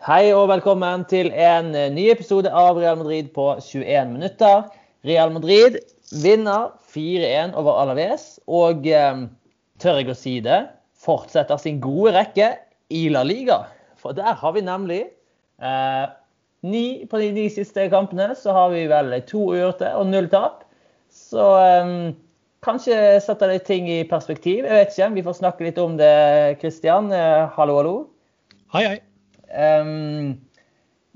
Hei 0.00 0.30
og 0.32 0.46
velkommen 0.48 1.02
til 1.04 1.26
en 1.36 1.74
ny 1.92 2.06
episode 2.08 2.48
av 2.56 2.78
Real 2.80 2.96
Madrid 2.96 3.26
på 3.34 3.50
21 3.60 4.14
minutter. 4.14 4.62
Real 5.04 5.28
Madrid 5.34 5.74
vinner 6.22 6.70
4-1 6.88 7.52
over 7.60 7.82
Alaves 7.82 8.38
og 8.48 8.88
eh, 8.88 9.20
tør 9.76 9.98
jeg 10.00 10.08
å 10.08 10.14
si 10.16 10.32
det, 10.40 10.62
fortsetter 10.96 11.60
sin 11.60 11.82
gode 11.84 12.14
rekke 12.16 12.48
i 12.88 13.02
La 13.12 13.26
Liga. 13.28 13.58
For 14.00 14.16
der 14.16 14.38
har 14.40 14.54
vi 14.56 14.62
nemlig 14.64 15.02
eh, 15.04 16.06
ni 16.64 17.04
på 17.04 17.20
de 17.20 17.28
ni 17.36 17.44
siste 17.52 17.84
kampene 17.92 18.30
så 18.40 18.56
har 18.56 18.72
vi 18.72 18.86
vel 18.88 19.12
to 19.28 19.50
uavgjorte 19.50 19.92
og 20.00 20.08
null 20.14 20.32
tap. 20.32 20.64
Så 21.12 21.52
eh, 21.60 21.94
kanskje 22.64 23.20
setter 23.20 23.52
det 23.52 23.66
ting 23.68 23.92
i 23.92 24.00
perspektiv. 24.08 24.64
Jeg 24.64 24.80
vet 24.80 24.96
ikke. 24.96 25.12
Vi 25.20 25.28
får 25.28 25.38
snakke 25.44 25.68
litt 25.68 25.84
om 25.84 26.00
det, 26.00 26.56
Christian. 26.64 27.12
Eh, 27.12 27.44
hallo, 27.60 27.78
hallo. 27.82 27.96
Hei, 28.72 28.86
hei. 28.88 28.98
Um, 29.50 30.40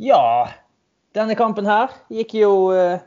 ja, 0.02 0.50
denne 1.14 1.36
kampen 1.38 1.68
her 1.70 1.92
gikk 2.12 2.34
jo, 2.38 2.54
uh, 2.74 3.02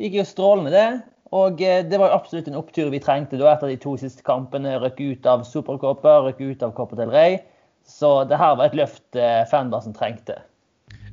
gikk 0.00 0.20
jo 0.20 0.26
strålende, 0.28 0.74
det. 0.74 0.88
Og 1.30 1.62
uh, 1.62 1.80
det 1.86 1.98
var 1.98 2.10
jo 2.10 2.18
absolutt 2.18 2.50
en 2.50 2.58
opptur 2.60 2.92
vi 2.94 3.02
trengte 3.02 3.40
da 3.40 3.54
etter 3.54 3.72
de 3.72 3.80
to 3.82 3.96
siste 4.00 4.26
kampene. 4.26 4.78
Røkke 4.82 5.12
ut 5.14 5.30
av 5.30 5.46
Supercopa, 5.48 6.20
røkke 6.26 6.52
ut 6.52 6.62
av 6.66 6.76
Copa 6.78 6.98
del 7.00 7.12
Rey. 7.14 7.40
Så 7.86 8.20
det 8.30 8.38
her 8.38 8.54
var 8.58 8.70
et 8.70 8.78
løft 8.78 9.06
uh, 9.18 9.42
fanbasen 9.50 9.96
trengte. 9.96 10.40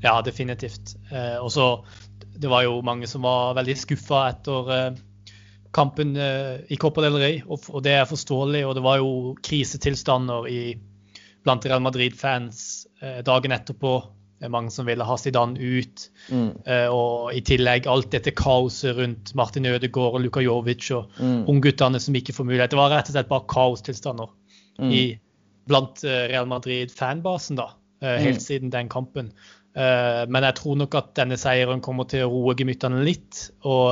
Ja, 0.01 0.21
definitivt. 0.21 0.95
Eh, 1.11 1.37
og 1.41 1.51
så 1.51 1.85
Det 2.37 2.49
var 2.49 2.61
jo 2.61 2.81
mange 2.85 3.07
som 3.09 3.23
var 3.25 3.55
veldig 3.57 3.73
skuffa 3.77 4.27
etter 4.29 4.67
eh, 4.69 4.97
kampen 5.73 6.11
eh, 6.21 6.59
i 6.69 6.77
Copa 6.77 7.01
del 7.01 7.17
Rey, 7.17 7.39
og, 7.47 7.63
og, 7.71 7.81
det 7.81 7.95
er 7.97 8.05
forståelig. 8.05 8.61
Og 8.67 8.75
det 8.77 8.83
var 8.85 8.99
jo 9.01 9.33
krisetilstander 9.41 10.45
i, 10.45 10.59
blant 11.47 11.65
Real 11.65 11.81
Madrid-fans 11.81 12.87
Eh, 12.99 13.19
dagen 13.23 13.53
etterpå. 13.53 13.97
Det 14.37 14.45
er 14.45 14.53
mange 14.53 14.69
som 14.73 14.85
ville 14.85 15.05
ha 15.05 15.15
Zidane 15.17 15.57
ut. 15.57 16.03
Mm. 16.29 16.49
Uh, 16.65 16.89
og 16.93 17.33
i 17.33 17.41
tillegg 17.45 17.87
alt 17.89 18.11
dette 18.13 18.33
kaoset 18.37 18.93
rundt 18.97 19.31
Martin 19.37 19.65
Ødegaard 19.65 20.17
og 20.19 20.21
Luka 20.21 20.43
Jovic 20.45 20.91
og 20.93 21.09
mm. 21.17 21.47
ungguttene 21.49 22.01
som 22.01 22.17
ikke 22.17 22.35
får 22.37 22.45
mulighet. 22.45 22.73
Det 22.73 22.77
var 22.77 22.93
rett 22.93 23.09
og 23.09 23.15
slett 23.15 23.31
bare 23.31 23.49
kaostilstander 23.49 24.29
mm. 24.77 24.91
i, 24.93 25.01
blant 25.69 26.03
uh, 26.05 26.25
Real 26.29 26.49
Madrid-fanbasen 26.49 27.57
da, 27.57 27.71
uh, 28.05 28.15
helt 28.21 28.45
siden 28.45 28.73
den 28.73 28.93
kampen. 28.93 29.33
men 29.77 30.41
jeg 30.41 30.55
tror 30.57 30.73
nok 30.73 30.95
at 30.97 31.11
denne 31.19 31.35
seieren 31.37 31.83
kommer 31.85 32.07
til 32.09 32.23
å 32.25 32.29
roe 32.31 32.55
gemyttene 32.57 33.03
litt. 33.05 33.51
Og 33.61 33.91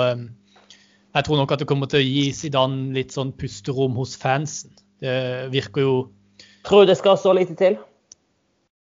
jeg 1.13 1.27
tror 1.27 1.37
nok 1.37 1.51
at 1.53 1.61
det 1.61 1.67
kommer 1.69 1.85
til 1.85 2.01
å 2.01 2.07
gi 2.07 2.23
Zidane 2.33 2.87
litt 2.95 3.13
sånn 3.13 3.35
pusterom 3.37 3.93
hos 3.99 4.15
fansen. 4.17 4.73
Det 4.97 5.13
virker 5.53 5.85
jo 5.85 5.93
Tror 6.65 6.83
du 6.83 6.91
det 6.91 6.97
skal 6.99 7.19
så 7.21 7.33
lite 7.37 7.55
til? 7.59 7.77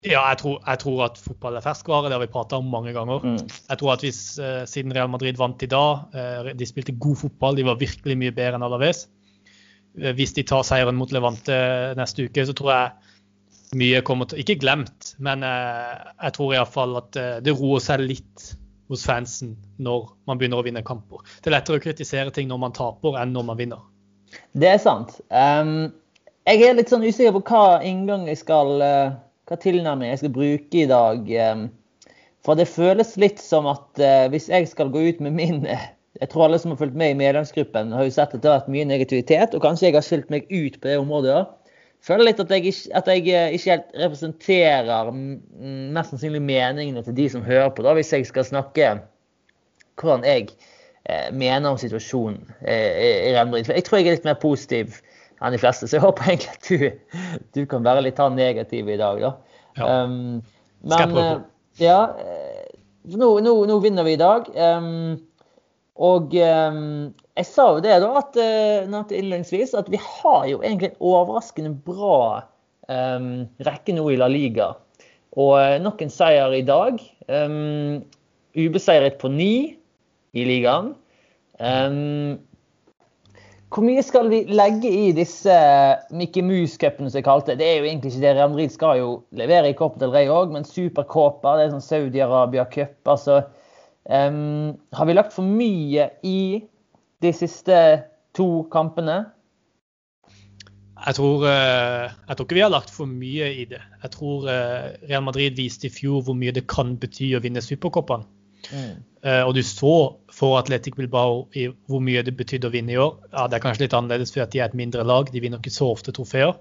Ja, 0.06 0.22
jeg 0.30 0.38
tror, 0.44 0.58
jeg 0.62 0.80
tror, 0.84 1.00
at 1.08 1.18
fotball 1.18 1.58
er 1.58 1.66
ferskvare. 1.66 2.08
Det 2.08 2.16
har 2.16 2.22
vi 2.22 2.32
prata 2.32 2.60
om 2.62 2.70
mange 2.70 2.94
ganger. 2.94 3.24
Mm. 3.26 3.40
Jeg 3.70 3.80
tror 3.82 3.96
at 3.96 4.04
hvis, 4.06 4.20
uh, 4.40 4.62
Siden 4.70 4.94
Real 4.96 5.10
Madrid 5.10 5.40
vant 5.40 5.64
i 5.66 5.70
dag, 5.72 6.06
uh, 6.14 6.52
de 6.54 6.68
spilte 6.70 6.96
god 7.02 7.18
fotball, 7.24 7.58
de 7.58 7.66
var 7.66 7.80
virkelig 7.82 8.18
mye 8.20 8.36
bedre 8.36 8.60
enn 8.60 8.68
Alaves. 8.68 9.08
Uh, 9.98 10.14
hvis 10.16 10.36
de 10.38 10.46
tar 10.46 10.64
seieren 10.68 11.00
mot 11.00 11.12
Levante 11.12 11.58
neste 11.98 12.28
uke, 12.30 12.46
så 12.46 12.56
tror 12.56 12.74
jeg 12.76 12.94
mye 13.78 14.04
kommer 14.06 14.30
til 14.30 14.40
Ikke 14.40 14.56
glemt, 14.62 15.10
men 15.20 15.42
jeg 15.44 16.32
tror 16.38 16.54
iallfall 16.56 16.94
at 17.02 17.18
det 17.44 17.52
roer 17.52 17.82
seg 17.84 18.00
litt 18.00 18.46
hos 18.88 19.04
fansen 19.04 19.58
når 19.84 20.06
man 20.30 20.40
begynner 20.40 20.62
å 20.62 20.64
vinne 20.64 20.86
kamper. 20.88 21.20
Det 21.42 21.52
er 21.52 21.58
lettere 21.58 21.82
å 21.82 21.84
kritisere 21.84 22.32
ting 22.32 22.48
når 22.48 22.62
man 22.64 22.76
taper, 22.78 23.18
enn 23.20 23.36
når 23.36 23.48
man 23.50 23.60
vinner. 23.60 23.82
Det 24.56 24.70
er 24.72 24.80
sant. 24.80 25.18
Um, 25.28 25.90
jeg 26.48 26.64
er 26.64 26.78
litt 26.78 26.90
sånn 26.90 27.06
usikker 27.06 27.36
på 27.36 27.44
hva 27.52 27.80
inngang 27.86 28.26
jeg 28.32 28.40
skal 28.42 28.78
hva 29.48 29.58
tilnærming 29.64 30.12
jeg 30.12 30.24
skal 30.24 30.34
bruke 30.36 30.82
i 30.82 30.88
dag. 30.90 31.30
Ehm, 31.32 31.68
for 32.46 32.60
det 32.60 32.70
føles 32.72 33.16
litt 33.20 33.40
som 33.44 33.68
at 33.72 34.02
eh, 34.02 34.26
hvis 34.32 34.50
jeg 34.52 34.68
skal 34.72 34.92
gå 34.94 35.08
ut 35.10 35.24
med 35.24 35.38
min 35.40 35.64
Jeg 36.18 36.32
tror 36.32 36.48
alle 36.48 36.58
som 36.58 36.72
har 36.72 36.80
fulgt 36.80 36.96
med 36.98 37.12
i 37.12 37.18
medlemsgruppen, 37.20 37.92
har 37.94 38.08
jo 38.08 38.10
sett 38.16 38.32
at 38.34 38.42
det 38.42 38.50
har 38.50 38.56
vært 38.64 38.72
mye 38.74 38.88
negativitet, 38.90 39.52
og 39.54 39.62
kanskje 39.62 39.86
jeg 39.86 39.94
har 39.94 40.06
skilt 40.06 40.32
meg 40.34 40.48
ut 40.50 40.80
på 40.82 40.90
det 40.90 40.96
området. 40.98 41.36
òg. 41.36 41.76
føler 42.02 42.26
litt 42.26 42.40
at 42.42 42.50
jeg, 42.50 42.74
at 42.98 43.12
jeg 43.12 43.28
eh, 43.30 43.54
ikke 43.54 43.76
helt 43.76 44.00
representerer 44.02 45.12
mest 45.14 46.10
sannsynlig 46.10 46.42
meningene 46.42 47.04
til 47.06 47.14
de 47.14 47.28
som 47.30 47.46
hører 47.46 47.70
på, 47.70 47.86
da, 47.86 47.94
hvis 47.94 48.14
jeg 48.14 48.26
skal 48.26 48.48
snakke 48.50 48.90
hvordan 50.02 50.26
jeg 50.26 50.50
eh, 51.06 51.30
mener 51.30 51.70
om 51.70 51.78
situasjonen 51.78 52.50
i 52.66 53.38
For 53.38 53.78
jeg 53.78 53.86
tror 53.86 54.00
jeg 54.00 54.08
er 54.08 54.18
litt 54.18 54.26
mer 54.26 54.42
positiv 54.42 54.98
enn 55.42 55.54
de 55.54 55.62
fleste. 55.62 55.88
Så 55.88 55.98
jeg 55.98 56.06
håper 56.06 56.32
egentlig 56.32 56.54
at 56.56 56.70
du, 56.70 57.38
du 57.58 57.62
kan 57.70 57.86
være 57.86 58.06
litt 58.08 58.22
han 58.22 58.38
negativ 58.38 58.90
i 58.90 59.00
dag, 59.00 59.22
da. 59.24 59.34
Ja. 59.78 59.88
Um, 60.04 60.42
men 60.88 61.16
uh, 61.18 61.38
ja, 61.82 62.00
eh, 62.22 62.66
nå, 63.14 63.30
nå, 63.46 63.54
nå, 63.70 63.78
vinner 63.84 64.08
vi 64.08 64.16
i 64.16 64.22
dag. 64.22 64.50
Um, 64.54 65.18
og 65.98 66.34
um, 66.38 66.82
jeg 67.38 67.50
sa 67.50 67.70
jo 67.76 67.82
det 67.86 67.96
da, 68.04 68.12
at, 68.22 68.38
uh, 68.38 69.00
innledningsvis, 69.08 69.76
at 69.78 69.90
vi 69.94 70.02
har 70.02 70.46
jo 70.50 70.62
egentlig 70.62 70.92
en 70.94 71.02
overraskende 71.14 71.74
bra 71.86 72.20
um, 72.90 73.32
rekke 73.66 73.98
nå 73.98 74.10
i 74.14 74.20
La 74.20 74.30
Liga. 74.32 74.74
Og 75.38 75.82
nok 75.84 76.02
en 76.02 76.14
seier 76.14 76.54
i 76.58 76.66
dag. 76.66 77.02
Um, 77.30 78.06
ubeseiret 78.58 79.20
på 79.22 79.30
ni 79.30 79.78
i 80.38 80.46
ligaen. 80.48 80.96
Um, 81.58 82.38
hvor 83.68 83.84
mye 83.84 84.02
skal 84.06 84.30
vi 84.32 84.46
legge 84.48 84.88
i 84.88 85.08
disse 85.16 85.54
Mickey 86.16 86.44
Mouse-cupene 86.46 87.12
som 87.12 87.20
jeg 87.20 87.26
kalte 87.28 87.52
det? 87.52 87.60
Det 87.60 87.68
er 87.68 87.80
jo 87.82 87.88
egentlig 87.90 88.14
ikke 88.14 88.24
det. 88.24 88.34
Real 88.38 88.52
Madrid 88.54 88.72
skal 88.72 89.00
jo 89.02 89.10
levere 89.36 89.72
i 89.72 89.76
Copa 89.76 90.00
del 90.00 90.14
Rey 90.14 90.30
òg, 90.32 90.54
men 90.56 90.68
superkåper, 90.68 91.60
det 91.60 91.66
er 91.66 91.74
sånn 91.74 91.84
Saudi-Arabia-cup. 91.84 92.96
Altså, 93.12 93.42
um, 94.08 94.72
har 94.96 95.10
vi 95.10 95.18
lagt 95.18 95.36
for 95.36 95.44
mye 95.48 96.08
i 96.24 96.40
de 97.26 97.34
siste 97.36 97.82
to 98.38 98.48
kampene? 98.72 99.26
Jeg 101.04 101.20
tror, 101.20 101.44
uh, 101.44 102.08
jeg 102.08 102.38
tror 102.38 102.48
ikke 102.48 102.58
vi 102.58 102.64
har 102.64 102.74
lagt 102.74 102.94
for 102.94 103.10
mye 103.10 103.52
i 103.52 103.68
det. 103.70 103.84
Jeg 104.06 104.16
tror 104.16 104.48
uh, 104.48 104.96
Real 105.12 105.28
Madrid 105.28 105.60
viste 105.60 105.92
i 105.92 105.94
fjor 105.94 106.24
hvor 106.24 106.40
mye 106.40 106.56
det 106.56 106.70
kan 106.72 106.96
bety 107.04 107.34
å 107.36 107.44
vinne 107.44 107.62
Supercopaen. 107.62 108.24
Mm. 108.72 109.04
Uh, 109.28 109.44
og 109.44 109.58
du 109.60 109.62
så 109.66 109.98
for 110.38 110.60
Atletic 110.60 110.96
Bilbao 110.98 111.48
i 111.58 111.66
hvor 111.90 112.02
mye 112.04 112.22
det 112.26 112.36
betydde 112.38 112.70
å 112.70 112.74
vinne 112.74 112.94
i 112.94 113.00
år. 113.02 113.16
Ja, 113.32 113.48
Det 113.48 113.58
er 113.58 113.64
kanskje 113.64 113.88
litt 113.88 113.96
annerledes 113.98 114.34
fordi 114.34 114.54
de 114.54 114.62
er 114.62 114.70
et 114.70 114.78
mindre 114.78 115.06
lag, 115.08 115.32
de 115.34 115.42
vinner 115.42 115.62
ikke 115.62 115.74
så 115.74 115.90
ofte 115.96 116.14
trofeer. 116.14 116.54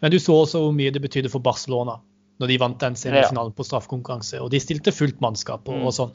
Men 0.00 0.14
du 0.14 0.18
så 0.22 0.38
også 0.44 0.62
hvor 0.64 0.76
mye 0.76 0.94
det 0.94 1.02
betydde 1.04 1.32
for 1.32 1.44
Barcelona 1.44 1.98
når 2.38 2.52
de 2.52 2.58
vant 2.62 2.80
den 2.80 2.96
semifinalen 2.96 3.52
på 3.52 3.66
straffekonkurranse. 3.66 4.40
Og 4.40 4.52
de 4.54 4.60
stilte 4.62 4.94
fullt 4.94 5.20
mannskap 5.20 5.68
og, 5.68 5.80
og 5.82 5.90
mm. 5.90 5.96
sånn. 5.96 6.12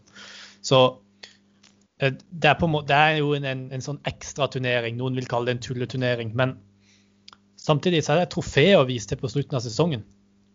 Så 0.63 0.79
uh, 0.95 2.13
det, 2.15 2.49
er 2.49 2.67
måte, 2.71 2.87
det 2.89 2.97
er, 2.97 3.17
jo 3.19 3.33
en, 3.37 3.45
en, 3.45 3.65
en 3.75 3.83
sånn 3.83 3.99
ekstraturnering. 4.09 4.97
Noen 4.97 5.19
vil 5.19 5.27
kalle 5.29 5.51
det 5.51 5.57
en 5.57 5.65
tulleturnering. 5.67 6.31
Men 6.39 6.55
samtidig 7.59 8.05
så 8.05 8.15
er 8.15 8.23
det 8.23 8.31
trofeer 8.33 8.87
vise 8.89 9.11
til 9.11 9.19
på 9.19 9.29
slutten 9.35 9.59
av 9.59 9.65
sesongen. 9.67 10.07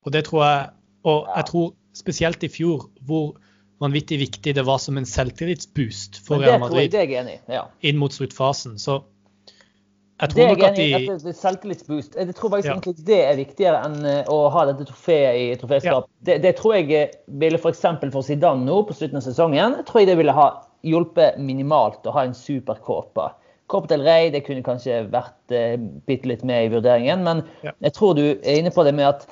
Og 0.07 0.15
det 0.15 0.25
tror 0.27 0.45
jeg 0.47 0.75
Og 1.09 1.29
jeg 1.31 1.47
tror 1.47 1.69
spesielt 1.95 2.43
i 2.43 2.49
fjor 2.51 2.89
hvor 3.07 3.37
vanvittig 3.83 4.19
viktig 4.21 4.55
det 4.57 4.65
var 4.67 4.81
som 4.83 4.99
en 4.99 5.07
selvtillitsboost 5.07 6.19
for 6.27 6.43
Real 6.43 6.61
Madrid 6.63 6.91
det 6.93 7.05
jeg 7.07 7.21
enig 7.21 7.39
ja. 7.51 7.69
inn 7.87 7.99
mot 8.01 8.15
sluttfasen. 8.15 8.79
Så 8.83 9.01
jeg 10.19 10.33
tror 10.33 10.49
nok 10.51 10.63
at 10.67 10.79
de 10.79 11.33
Selvtillitsboost. 11.39 12.17
Jeg 12.19 12.35
tror 12.35 12.51
faktisk 12.51 12.69
ja. 12.69 12.75
egentlig 12.75 13.07
det 13.07 13.19
er 13.23 13.37
viktigere 13.39 13.83
enn 13.87 13.99
eh, 14.03 14.31
å 14.35 14.49
ha 14.51 14.65
dette 14.67 14.89
trofeet 14.89 15.39
i 15.39 15.45
troféskap. 15.61 16.09
Ja. 16.09 16.25
Det, 16.27 16.39
det, 16.43 16.57
tror 16.59 16.75
jeg 16.75 17.05
ville 17.39 17.61
f.eks. 17.61 17.85
For, 17.87 18.11
for 18.17 18.27
Zidane 18.27 18.67
nå 18.67 18.81
på 18.89 18.97
slutten 18.99 19.21
av 19.21 19.27
sesongen, 19.29 19.79
tror 19.87 20.03
jeg 20.03 20.11
det 20.11 20.19
ville 20.19 20.35
ha 20.35 20.49
hjulpet 20.87 21.39
minimalt 21.39 22.07
å 22.07 22.17
ha 22.17 22.27
en 22.27 22.35
superkåpe. 22.35 23.31
Copa 23.71 23.93
del 23.93 24.03
Rey 24.03 24.33
det 24.35 24.43
kunne 24.47 24.65
kanskje 24.67 25.05
vært 25.13 25.55
eh, 25.55 25.77
bitte 26.09 26.31
litt 26.31 26.43
med 26.49 26.67
i 26.67 26.73
vurderingen, 26.73 27.23
men 27.23 27.45
jeg 27.63 27.95
tror 27.95 28.19
du 28.19 28.25
er 28.33 28.59
inne 28.59 28.73
på 28.75 28.83
det 28.87 28.97
med 28.99 29.11
at 29.13 29.29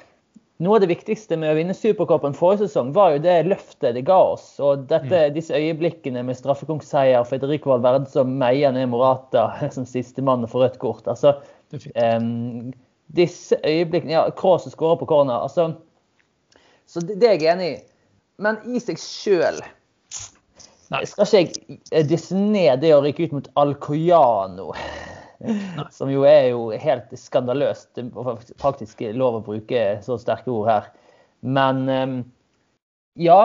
noe 0.62 0.78
av 0.78 0.84
det 0.84 0.88
viktigste 0.88 1.36
med 1.36 1.52
å 1.52 1.56
vinne 1.58 1.74
Supercupen 1.76 2.36
forrige 2.36 2.64
sesong, 2.64 2.92
var 2.96 3.12
jo 3.14 3.22
det 3.26 3.36
løftet 3.48 3.96
det 3.96 4.06
ga 4.08 4.16
oss. 4.32 4.46
Og 4.62 4.86
dette, 4.90 5.26
mm. 5.28 5.34
disse 5.36 5.56
øyeblikkene 5.56 6.22
med 6.24 6.38
straffekonkseier, 6.38 7.26
Federico 7.28 7.74
Valverde 7.74 8.08
som 8.12 8.36
meier 8.40 8.72
ned 8.72 8.88
Morata 8.92 9.50
som 9.74 9.88
sistemann 9.88 10.46
for 10.48 10.64
rødt 10.64 10.78
kort. 10.82 11.08
Altså, 11.12 11.36
um, 11.72 12.72
disse 13.16 13.58
øyeblikkene 13.64 14.16
Ja, 14.16 14.24
Cross 14.36 14.70
skårer 14.72 15.00
på 15.02 15.10
corner. 15.12 15.44
Altså, 15.44 15.72
så 16.86 17.02
det, 17.04 17.20
det 17.20 17.28
er 17.28 17.36
jeg 17.36 17.52
enig 17.52 17.72
i. 17.74 17.80
Men 18.40 18.60
i 18.68 18.80
seg 18.82 19.00
sjøl 19.00 19.62
skal 20.86 21.40
ikke 21.40 21.78
jeg 21.90 22.06
disse 22.06 22.36
ned 22.38 22.84
det 22.84 22.92
å 22.94 23.00
rykke 23.02 23.26
ut 23.26 23.32
mot 23.40 23.48
Alcoyano. 23.58 24.70
Som 25.96 26.10
jo 26.12 26.24
er 26.28 26.50
jo 26.52 26.68
helt 26.80 27.14
skandaløst. 27.18 27.98
Faktisk 28.62 29.02
lov 29.16 29.40
å 29.40 29.46
bruke 29.46 29.86
så 30.04 30.18
sterke 30.20 30.52
ord 30.52 30.70
her. 30.70 30.92
Men 31.46 31.88
ehm, 31.92 32.20
ja. 33.20 33.40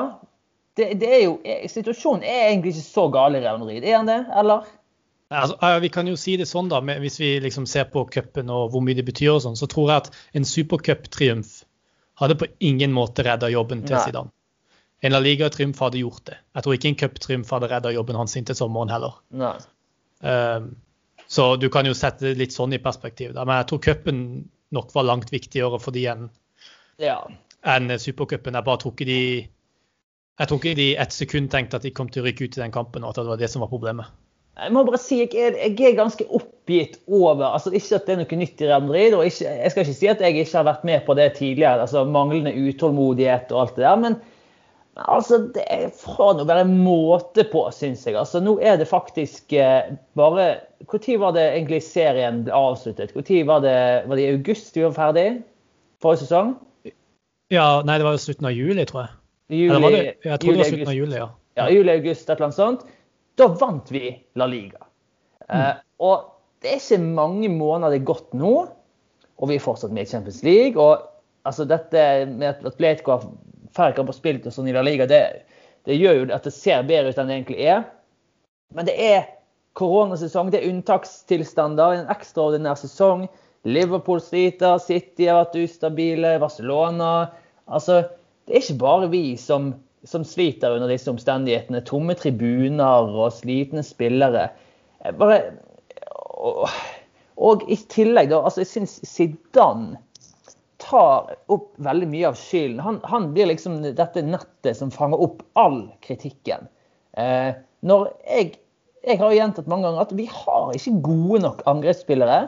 Det, 0.78 0.94
det 1.02 1.08
er 1.12 1.26
jo, 1.26 1.34
situasjonen 1.68 2.24
er 2.24 2.46
egentlig 2.48 2.72
ikke 2.78 2.86
så 2.86 3.04
gal 3.12 3.36
i 3.36 3.42
Real 3.44 3.58
Madrid, 3.60 3.84
er 3.84 3.98
den 3.98 4.08
det, 4.08 4.22
eller? 4.40 4.70
Altså, 5.32 5.58
vi 5.84 5.90
kan 5.92 6.08
jo 6.08 6.16
si 6.20 6.38
det 6.40 6.48
sånn 6.48 6.70
da, 6.72 6.80
Hvis 6.80 7.20
vi 7.20 7.34
liksom 7.44 7.66
ser 7.68 7.90
på 7.92 8.06
cupen 8.12 8.50
og 8.52 8.72
hvor 8.72 8.84
mye 8.84 8.96
det 8.96 9.06
betyr, 9.08 9.34
og 9.34 9.42
sånn, 9.44 9.60
så 9.60 9.68
tror 9.72 9.92
jeg 9.92 10.04
at 10.06 10.10
en 10.40 10.48
supercuptriumf 10.48 11.62
hadde 12.22 12.38
på 12.40 12.48
ingen 12.60 12.92
måte 12.96 13.24
redda 13.28 13.50
jobben 13.52 13.84
til 13.88 14.00
Zidane. 14.00 14.32
En 15.02 15.16
La 15.16 15.22
Liga-triumf 15.24 15.80
hadde 15.82 16.02
gjort 16.04 16.26
det. 16.30 16.38
Jeg 16.54 16.64
tror 16.64 16.76
ikke 16.78 16.90
en 16.92 16.98
cuptriumf 17.00 17.54
hadde 17.56 17.70
redda 17.72 17.94
jobben 17.96 18.20
hans 18.20 18.36
inn 18.38 18.46
til 18.46 18.58
sommeren 18.58 18.92
heller. 18.94 19.16
Nei. 19.34 19.56
Um, 20.22 20.68
så 21.32 21.56
du 21.56 21.70
kan 21.72 21.88
jo 21.88 21.96
sette 21.96 22.26
det 22.28 22.40
litt 22.42 22.56
sånn 22.56 22.76
i 22.76 22.82
perspektiv. 22.84 23.32
Da. 23.38 23.46
Men 23.48 23.62
jeg 23.62 23.70
tror 23.70 23.84
cupen 23.86 24.18
nok 24.76 24.92
var 24.96 25.08
langt 25.08 25.32
viktigere 25.32 25.80
for 25.80 25.96
de 25.96 26.04
enn 26.12 26.26
ja. 27.00 27.22
en 27.68 27.94
supercupen. 28.00 28.58
Jeg 28.58 28.68
bare 28.68 28.82
tror 28.82 28.96
ikke 28.96 29.08
de 29.08 29.22
jeg 30.42 30.50
tror 30.50 30.60
ikke 30.60 30.80
de 30.80 30.90
ett 31.00 31.14
sekund 31.14 31.52
tenkte 31.54 31.78
at 31.78 31.86
de 31.86 31.94
kom 31.94 32.10
til 32.10 32.24
å 32.24 32.26
rykke 32.26 32.48
ut 32.48 32.58
i 32.58 32.62
den 32.64 32.74
kampen, 32.74 33.04
og 33.06 33.14
at 33.14 33.22
det 33.22 33.30
var 33.30 33.40
det 33.40 33.50
som 33.52 33.64
var 33.64 33.70
problemet. 33.72 34.10
Jeg 34.60 34.74
må 34.76 34.84
bare 34.84 35.00
si 35.00 35.22
jeg 35.22 35.32
er, 35.38 35.56
jeg 35.62 35.78
er 35.88 35.96
ganske 35.96 36.26
oppgitt 36.36 36.98
over 37.08 37.54
altså 37.54 37.72
Ikke 37.72 37.96
at 37.96 38.08
det 38.08 38.14
er 38.14 38.20
noe 38.20 38.40
nytt 38.42 38.60
i 38.62 38.68
Real 38.68 38.84
Madrid. 38.84 39.14
og 39.16 39.24
ikke, 39.26 39.48
Jeg 39.48 39.72
skal 39.72 39.86
ikke 39.86 40.00
si 40.02 40.10
at 40.12 40.24
jeg 40.26 40.42
ikke 40.42 40.58
har 40.58 40.68
vært 40.68 40.84
med 40.90 41.06
på 41.06 41.16
det 41.18 41.30
tidligere. 41.38 41.86
altså 41.86 42.04
Manglende 42.06 42.52
utålmodighet 42.52 43.54
og 43.56 43.62
alt 43.62 43.80
det 43.80 43.86
der. 43.86 44.02
Men, 44.02 44.18
men 44.20 44.20
altså, 45.00 45.38
det 45.56 45.64
er 45.72 45.88
fra 45.96 46.32
å 46.34 46.46
være 46.48 46.66
måte 46.68 47.46
på, 47.52 47.64
syns 47.76 48.04
jeg. 48.08 48.18
altså 48.20 48.42
Nå 48.44 48.58
er 48.60 48.78
det 48.82 48.90
faktisk 48.90 49.54
eh, 49.54 49.94
bare 50.20 50.48
Når 50.84 51.22
var 51.22 51.36
det 51.38 51.46
egentlig 51.54 51.82
serien 51.86 52.44
ble 52.46 52.56
avsluttet? 52.56 53.16
Når 53.16 53.46
var 53.48 53.64
det, 53.64 53.78
var 54.08 54.20
det 54.20 54.26
i 54.26 54.34
august 54.36 54.76
vi 54.76 54.84
var 54.84 54.98
ferdig? 54.98 55.28
Forrige 56.02 56.26
sesong? 56.26 56.56
Ja, 57.52 57.82
Nei, 57.86 57.98
det 58.00 58.08
var 58.08 58.16
jo 58.16 58.24
slutten 58.24 58.48
av 58.48 58.56
juli, 58.56 58.86
tror 58.88 59.06
jeg. 59.06 59.16
Juli, 59.52 59.80
det, 59.92 60.04
jeg 60.24 60.40
tror 60.40 60.54
juli, 60.54 60.58
det 60.58 60.64
var 60.64 60.70
slutten 60.72 60.92
av 60.94 60.98
juli, 60.98 61.16
ja. 61.20 61.30
Ja, 61.60 61.66
juli-august, 61.68 62.30
et 62.30 62.38
eller 62.38 62.48
annet 62.48 62.58
sånt. 62.58 62.86
Da 63.40 63.48
vant 63.60 63.90
vi 63.92 64.14
La 64.40 64.48
Liga. 64.48 64.86
Mm. 65.52 65.58
Uh, 65.60 65.82
og 66.08 66.30
det 66.64 66.72
er 66.72 66.80
ikke 66.80 67.02
mange 67.04 67.50
måneder 67.52 67.92
det 67.92 68.00
er 68.00 68.08
gått 68.08 68.38
nå, 68.38 68.54
og 69.36 69.50
vi 69.50 69.58
er 69.58 69.64
fortsatt 69.64 69.92
med 69.92 70.08
i 70.08 70.12
Champions 70.14 70.40
League. 70.48 70.80
Og 70.80 71.04
altså, 71.48 71.68
dette 71.68 72.06
med 72.32 72.54
at 72.54 72.64
Atletico 72.72 73.18
har 73.18 73.28
færre 73.76 73.96
kamper 73.98 74.16
spilt 74.16 74.48
og 74.48 74.56
sånn 74.56 74.70
i 74.72 74.76
La 74.76 74.84
Liga, 74.86 75.08
det, 75.10 75.22
det, 75.88 75.98
gjør 75.98 76.20
jo 76.20 76.26
at 76.36 76.48
det 76.48 76.56
ser 76.56 76.88
bedre 76.88 77.12
ut 77.12 77.22
enn 77.22 77.32
det 77.32 77.38
egentlig 77.40 77.70
er. 77.74 77.86
Men 78.76 78.88
det 78.88 78.96
er 79.04 79.30
koronasesong, 79.80 80.52
det 80.52 80.62
er 80.62 80.72
unntakstilstander, 80.72 82.02
en 82.02 82.12
ekstraordinær 82.12 82.80
sesong. 82.80 83.28
Liverpool 83.68 84.22
sliter, 84.24 84.80
City 84.82 85.28
har 85.30 85.44
vært 85.44 85.60
ustabile, 85.62 86.38
Barcelona 86.42 87.30
Altså, 87.72 88.02
det 88.48 88.56
er 88.56 88.64
ikke 88.66 88.82
bare 88.82 89.10
vi 89.14 89.26
som, 89.40 89.70
som 90.04 90.26
sliter 90.28 90.74
under 90.76 90.90
disse 90.92 91.08
omstendighetene. 91.12 91.84
Tomme 91.88 92.18
tribuner 92.20 93.08
og 93.08 93.32
slitne 93.38 93.84
spillere. 93.86 94.50
Bare, 95.20 95.38
og, 96.36 96.66
og, 97.38 97.64
i 97.72 97.78
tillegg, 97.94 98.32
da, 98.34 98.42
altså 98.44 98.66
jeg 98.66 98.72
syns 98.74 98.98
Zidane 99.08 100.02
tar 100.92 101.32
opp 101.52 101.72
veldig 101.82 102.10
mye 102.12 102.30
av 102.30 102.38
skylden. 102.40 102.82
Han, 102.84 103.00
han, 103.08 103.32
blir 103.36 103.50
liksom 103.50 103.80
dette 103.88 104.26
nettet 104.28 104.78
som 104.78 104.92
fanger 104.94 105.24
opp 105.24 105.42
all 105.60 105.86
kritikken. 106.06 106.68
Eh, 107.18 107.56
når 107.88 108.12
jeg, 108.28 108.54
jeg 109.08 109.22
har 109.24 109.36
gjentatt 109.36 109.72
mange 109.72 109.88
ganger 109.88 110.06
at 110.06 110.16
vi 110.20 110.28
har 110.30 110.76
ikke 110.78 111.00
gode 111.08 111.42
nok 111.48 111.66
angrepsspillere. 111.72 112.44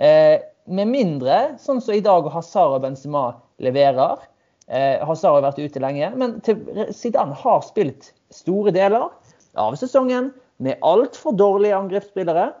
Eh, 0.00 0.38
med 0.70 0.86
mindre, 0.86 1.58
sånn 1.58 1.82
som 1.82 1.96
i 1.96 2.04
dag 2.04 2.28
Hazar 2.30 2.76
og 2.76 2.84
Benzema 2.84 3.32
leverer, 3.60 4.20
Eh, 4.70 5.02
Hazar 5.02 5.34
har 5.34 5.42
vært 5.48 5.58
ute 5.58 5.82
lenge, 5.82 6.12
men 6.14 6.36
Zidane 6.94 7.34
har 7.34 7.62
spilt 7.66 8.12
store 8.30 8.70
deler 8.74 9.08
av 9.58 9.74
sesongen 9.78 10.30
med 10.62 10.78
altfor 10.86 11.34
dårlige 11.34 11.74
angrepsspillere. 11.74 12.52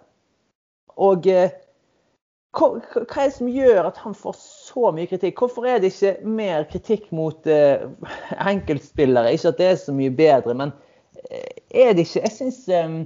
Og 0.98 1.28
eh, 1.30 1.54
hva, 2.56 2.80
er 2.82 3.28
det 3.28 3.36
som 3.36 3.50
gjør 3.50 3.86
at 3.92 4.00
han 4.02 4.14
får 4.16 4.34
så 4.40 4.90
mye 4.94 5.06
kritikk? 5.10 5.38
Hvorfor 5.38 5.68
er 5.70 5.78
det 5.78 5.92
ikke 5.92 6.16
mer 6.26 6.66
kritikk 6.70 7.06
mot 7.14 7.46
eh, 7.46 7.84
enkeltspillere? 8.42 9.36
Ikke 9.36 9.52
at 9.52 9.60
det 9.60 9.68
er 9.68 9.78
så 9.78 9.94
mye 9.94 10.10
bedre, 10.14 10.56
men 10.58 10.74
eh, 11.30 11.60
er 11.70 11.94
det 11.94 12.08
ikke 12.08 12.24
Jeg 12.24 12.36
syns 12.38 12.60
um, 12.74 13.00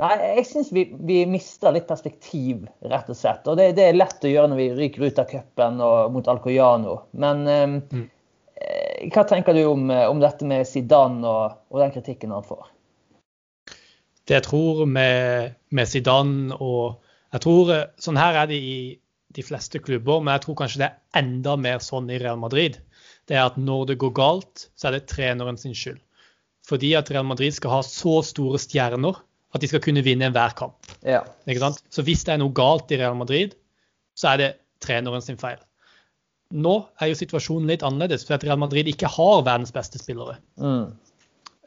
Nei, 0.00 0.14
jeg 0.38 0.46
syns 0.48 0.70
vi, 0.72 0.86
vi, 0.96 1.18
mister 1.28 1.74
litt 1.76 1.84
perspektiv, 1.90 2.62
rett 2.88 3.10
og 3.12 3.18
slett. 3.18 3.44
Og 3.52 3.58
det, 3.58 3.74
det, 3.76 3.90
er 3.90 3.98
lett 3.98 4.22
å 4.24 4.30
gjøre 4.30 4.48
når 4.48 4.60
vi 4.62 4.68
ryker 4.78 5.02
ut 5.04 5.18
av 5.20 5.26
cupen 5.28 5.82
mot 6.14 6.30
Alcoyano. 6.32 6.94
Men 7.20 7.42
eh, 7.44 7.66
mm. 7.82 8.06
Hva 9.12 9.22
tenker 9.24 9.56
du 9.56 9.62
om, 9.64 9.86
om 9.88 10.18
dette 10.20 10.44
med 10.44 10.66
Zidane 10.68 11.24
og, 11.24 11.60
og, 11.72 11.78
den 11.80 11.92
kritikken 11.94 12.32
han 12.32 12.44
får? 12.44 12.66
Det 14.28 14.36
jeg 14.36 14.44
tror 14.44 14.82
med, 14.88 15.54
med 15.72 15.88
Zidane 15.88 16.56
og 16.60 16.98
jeg 17.34 17.44
tror 17.44 17.72
eh, 17.74 17.86
Sånn 18.02 18.18
her 18.18 18.42
er 18.42 18.50
det 18.50 18.58
i 18.58 18.76
de 19.30 19.44
fleste 19.46 19.78
klubber, 19.78 20.22
men 20.22 20.34
jeg 20.34 20.44
tror 20.46 20.58
kanskje 20.58 20.82
det 20.82 20.88
er 20.90 21.22
enda 21.22 21.54
mer 21.60 21.82
sånn 21.84 22.10
i 22.10 22.18
Real 22.18 22.38
Madrid. 22.40 22.80
Det 23.30 23.36
er 23.38 23.44
at 23.46 23.58
når 23.60 23.92
det 23.92 24.00
går 24.02 24.14
galt, 24.18 24.66
så 24.74 24.88
er 24.88 24.96
det 24.96 25.06
treneren 25.12 25.60
sin 25.60 25.76
skyld. 25.76 26.00
Fordi 26.66 26.90
at 26.98 27.12
Real 27.14 27.28
Madrid 27.28 27.54
skal 27.54 27.76
ha 27.76 27.80
så 27.86 28.18
store 28.26 28.58
stjerner 28.58 29.20
at 29.54 29.62
de 29.62 29.70
skal 29.70 29.82
kunne 29.84 30.02
vinne 30.06 30.26
enhver 30.26 30.54
kamp. 30.58 30.90
Ja. 31.06 31.22
Så 31.94 32.02
hvis 32.06 32.26
det 32.26 32.34
er 32.34 32.42
noe 32.42 32.54
galt 32.54 32.90
i 32.90 32.98
Real 32.98 33.18
Madrid, 33.18 33.54
så 34.18 34.34
er 34.34 34.42
det 34.42 34.50
treneren 34.82 35.22
sin 35.22 35.38
feil 35.38 35.62
nå 36.50 36.74
er 36.98 37.10
jo 37.10 37.18
situasjonen 37.18 37.70
litt 37.70 37.84
annerledes, 37.86 38.24
for 38.26 38.36
at 38.36 38.44
Real 38.46 38.58
Madrid 38.58 38.88
ikke 38.90 39.10
har 39.10 39.44
verdens 39.46 39.72
beste 39.74 40.00
spillere. 40.02 40.38
Mm. 40.58 40.90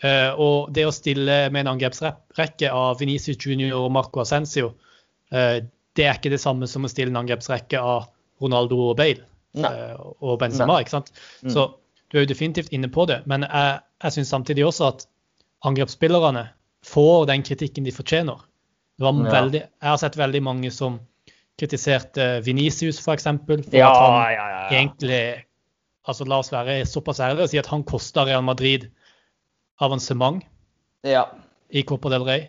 Uh, 0.03 0.31
og 0.41 0.73
det 0.75 0.83
å 0.87 0.91
stille 0.91 1.37
med 1.53 1.63
en 1.63 1.75
angrepsrekke 1.75 2.71
av 2.75 2.99
Venezia 2.99 3.37
Junior 3.39 3.77
og 3.79 3.93
Marco 3.95 4.23
Ascencio, 4.23 4.73
det 5.33 6.05
er 6.05 6.17
ikke 6.17 6.31
det 6.33 6.41
samme 6.41 6.67
som 6.69 6.85
å 6.85 6.91
stille 6.91 7.13
en 7.13 7.21
angrepsrekke 7.23 7.79
av 7.81 8.09
Ronaldo 8.43 8.79
og 8.89 8.97
Bale 8.99 9.23
uh, 9.57 9.95
og 10.21 10.37
Benzema. 10.41 10.79
ikke 10.81 10.95
sant? 10.95 11.13
Mm. 11.41 11.53
Så 11.53 11.67
du 12.09 12.17
er 12.17 12.25
jo 12.25 12.31
definitivt 12.33 12.73
inne 12.75 12.89
på 12.93 13.07
det. 13.09 13.21
Men 13.29 13.45
jeg, 13.47 13.79
jeg 14.03 14.17
syns 14.17 14.33
samtidig 14.33 14.65
også 14.67 14.89
at 14.91 15.07
angrepsspillerne 15.65 16.47
får 16.85 17.29
den 17.31 17.45
kritikken 17.45 17.87
de 17.87 17.95
fortjener. 17.95 18.41
Det 18.99 19.07
var 19.07 19.17
veldig, 19.17 19.61
jeg 19.63 19.89
har 19.89 19.99
sett 20.01 20.19
veldig 20.19 20.43
mange 20.45 20.69
som 20.73 20.99
kritiserte 21.59 22.27
Venicius 22.45 22.99
f.eks. 23.01 23.25
For, 23.25 23.63
for 23.65 23.77
ja, 23.77 23.89
at 23.89 24.01
han 24.01 24.17
ja, 24.35 24.45
ja, 24.51 24.63
egentlig 24.73 25.23
altså 26.09 26.27
La 26.27 26.41
oss 26.43 26.51
være 26.51 26.81
såpass 26.89 27.21
ærlige 27.23 27.47
og 27.47 27.51
si 27.53 27.61
at 27.61 27.69
han 27.71 27.85
kosta 27.87 28.25
Real 28.27 28.43
Madrid 28.45 28.89
avansement 29.83 30.43
i 31.73 31.83
Copa 31.87 32.11
del 32.13 32.25
Rey. 32.27 32.45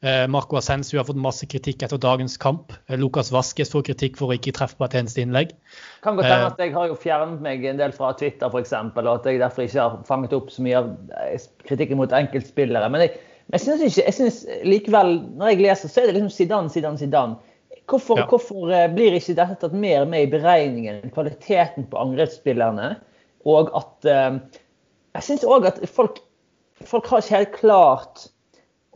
Eh, 0.00 0.28
Marco 0.30 0.56
Asensu 0.56 0.94
har 0.94 1.06
fått 1.08 1.18
masse 1.18 1.46
kritikk 1.50 1.82
etter 1.82 1.98
dagens 1.98 2.36
kamp. 2.38 2.70
Lukas 3.00 3.32
Vaskes 3.34 3.72
får 3.72 3.82
kritikk 3.88 4.18
for 4.20 4.30
å 4.30 4.36
ikke 4.36 4.54
treffe 4.54 4.78
på 4.78 4.86
et 4.86 4.94
eneste 5.00 5.24
innlegg. 5.24 5.56
Kan 6.04 6.14
godt 6.18 6.28
hende 6.28 6.44
eh, 6.44 6.52
at 6.52 6.62
jeg 6.62 6.74
har 6.76 6.86
jo 6.92 6.98
fjernet 7.02 7.42
meg 7.42 7.66
en 7.66 7.80
del 7.80 7.94
fra 7.96 8.12
Twitter 8.20 8.46
f.eks., 8.46 8.76
og 8.94 9.10
at 9.10 9.26
jeg 9.26 9.42
derfor 9.42 9.66
ikke 9.66 9.80
har 9.82 9.98
fanget 10.06 10.36
opp 10.38 10.54
så 10.54 10.62
mye 10.62 10.84
av 10.84 10.92
kritikken 11.66 11.98
mot 11.98 12.14
enkeltspillere. 12.14 12.92
Men 12.94 13.08
jeg, 13.08 13.18
jeg 13.56 13.64
syns 13.64 13.84
ikke, 13.88 14.06
jeg 14.06 14.18
synes 14.20 14.40
likevel, 14.70 15.12
når 15.40 15.52
jeg 15.52 15.62
leser, 15.66 15.90
så 15.90 16.04
er 16.04 16.08
det 16.12 16.16
liksom 16.20 16.34
Zidane, 16.36 16.74
Zidane, 16.76 17.02
Zidane. 17.02 17.58
Hvorfor, 17.88 18.22
ja. 18.22 18.30
hvorfor, 18.30 18.70
eh, 18.70 18.86
blir 18.94 19.18
ikke 19.18 19.34
dette 19.34 19.58
tatt 19.64 19.74
mer 19.74 20.06
med 20.06 20.28
i 20.28 20.30
beregningen? 20.30 21.10
Kvaliteten 21.10 21.90
på 21.90 21.98
angrepsspillerne. 21.98 22.94
Og 23.48 23.74
at 23.74 24.06
eh, 24.06 24.34
Jeg 25.16 25.24
syns 25.24 25.46
òg 25.48 25.66
at 25.66 25.78
folk, 25.90 26.20
folk 26.86 27.08
har 27.10 27.24
ikke 27.24 27.40
helt 27.40 27.54
klart 27.56 28.28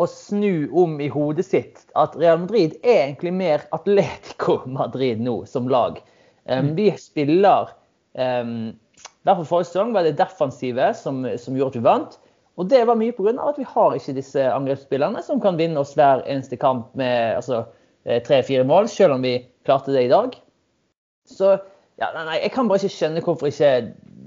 å 0.00 0.06
snu 0.08 0.70
om 0.78 0.96
i 1.02 1.11
hodet 1.12 1.44
sitt 1.46 1.82
at 1.99 2.14
Real 2.16 2.40
Madrid 2.44 2.78
er 2.80 3.08
egentlig 3.08 3.34
mer 3.37 3.66
Atletico 3.76 4.62
Madrid 4.78 5.20
nå 5.22 5.42
som 5.50 5.68
lag. 5.70 6.00
Um, 6.49 6.72
vi 6.78 6.90
spiller 6.99 7.70
um, 8.18 8.72
Derfor 9.22 9.46
forrige 9.46 9.68
sesong 9.70 9.92
var 9.94 10.02
det 10.02 10.16
defensive 10.18 10.88
som, 10.99 11.20
som, 11.38 11.54
gjorde 11.54 11.76
at 11.76 11.76
vi 11.76 11.84
vant. 11.87 12.16
Og 12.58 12.66
det 12.72 12.80
var 12.88 12.99
mye 12.99 13.14
pga. 13.14 13.37
at 13.38 13.61
vi 13.61 13.66
har 13.68 13.94
ikke 13.94 14.16
disse 14.16 14.42
angrepsspillerne 14.50 15.22
som 15.22 15.38
kan 15.40 15.54
vinne 15.61 15.78
oss 15.78 15.94
hver 15.94 16.25
eneste 16.26 16.58
kamp 16.58 16.90
med 16.99 17.37
altså, 17.38 17.61
Eh, 18.04 18.22
tre-fire 18.22 18.64
mål, 18.66 18.88
selv 18.90 19.14
om 19.14 19.22
vi 19.22 19.37
klarte 19.64 19.92
det 19.94 20.06
i 20.08 20.11
dag. 20.11 20.34
Så 21.28 21.54
ja, 22.00 22.08
nei, 22.16 22.40
jeg 22.42 22.50
kan 22.54 22.66
bare 22.66 22.82
ikke 22.82 22.96
skjønne 22.96 23.22
hvorfor 23.22 23.50
ikke 23.50 23.70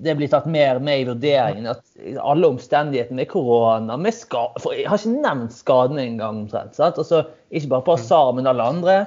det 0.01 0.15
blir 0.17 0.29
tatt 0.31 0.47
mer 0.49 0.79
med 0.83 1.01
i 1.01 1.05
vurderingen. 1.07 1.67
At 1.71 1.83
alle 2.21 2.47
omstendighetene 2.47 3.21
med 3.21 3.29
korona, 3.31 3.97
med 3.97 4.15
jeg 4.15 4.87
har 4.89 4.99
ikke 4.99 5.13
nevnt 5.13 5.55
skadene 5.55 6.03
engang, 6.03 6.45
omtrent. 6.45 6.79
Altså, 6.79 7.23
ikke 7.51 7.71
bare 7.75 7.87
på 7.87 7.95
asar, 7.99 8.33
men 8.35 8.49
alle 8.49 8.65
andre. 8.75 8.97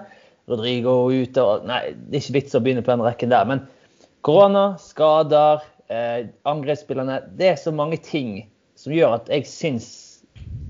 Rodrigo 0.48 1.10
ute 1.12 1.44
og 1.44 1.66
Nei, 1.68 1.90
det 2.08 2.16
er 2.16 2.22
ikke 2.22 2.38
vits 2.38 2.56
å 2.56 2.62
begynne 2.64 2.84
på 2.84 2.94
den 2.94 3.04
rekken 3.04 3.34
der. 3.34 3.48
Men 3.48 3.66
korona, 4.26 4.70
skader, 4.80 5.64
eh, 5.92 6.30
angrepsspillerne 6.48 7.20
Det 7.36 7.52
er 7.52 7.60
så 7.60 7.72
mange 7.72 8.00
ting 8.00 8.48
som 8.78 8.94
gjør 8.94 9.18
at 9.18 9.28
jeg 9.32 9.46
syns, 9.50 9.88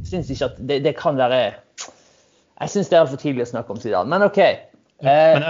syns 0.08 0.30
ikke 0.32 0.50
at 0.50 0.60
det, 0.66 0.82
det 0.87 0.96
kan 0.98 1.18
være 1.20 1.52
jeg 2.58 2.72
syns 2.72 2.88
det 2.90 2.96
er 2.96 3.04
altfor 3.04 3.20
tidlig 3.22 3.44
å 3.44 3.50
snakke 3.52 3.70
om 3.70 3.78
Zidane, 3.78 4.10
men 4.10 4.25
OK. 4.26 4.38
Eh, 4.42 5.38
men 5.38 5.44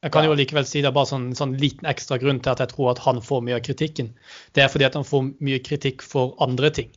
jeg, 0.00 0.12
kan 0.14 0.24
jo 0.24 0.36
likevel 0.36 0.64
si 0.68 0.80
det 0.80 0.88
er 0.90 0.96
bare 0.96 1.10
sånn, 1.10 1.30
sånn 1.36 1.56
liten 1.60 1.88
ekstra 1.90 2.16
grunn 2.20 2.40
til 2.40 2.54
at 2.54 2.62
jeg 2.64 2.72
tror 2.72 2.92
at 2.94 3.02
han 3.04 3.20
får 3.24 3.42
mye 3.46 3.58
av 3.58 3.64
kritikken. 3.66 4.14
Det 4.56 4.64
er 4.64 4.72
fordi 4.72 4.88
at 4.88 4.96
han 4.96 5.06
får 5.06 5.28
mye 5.44 5.60
kritikk 5.64 6.04
for 6.06 6.36
andre 6.44 6.72
ting. 6.78 6.90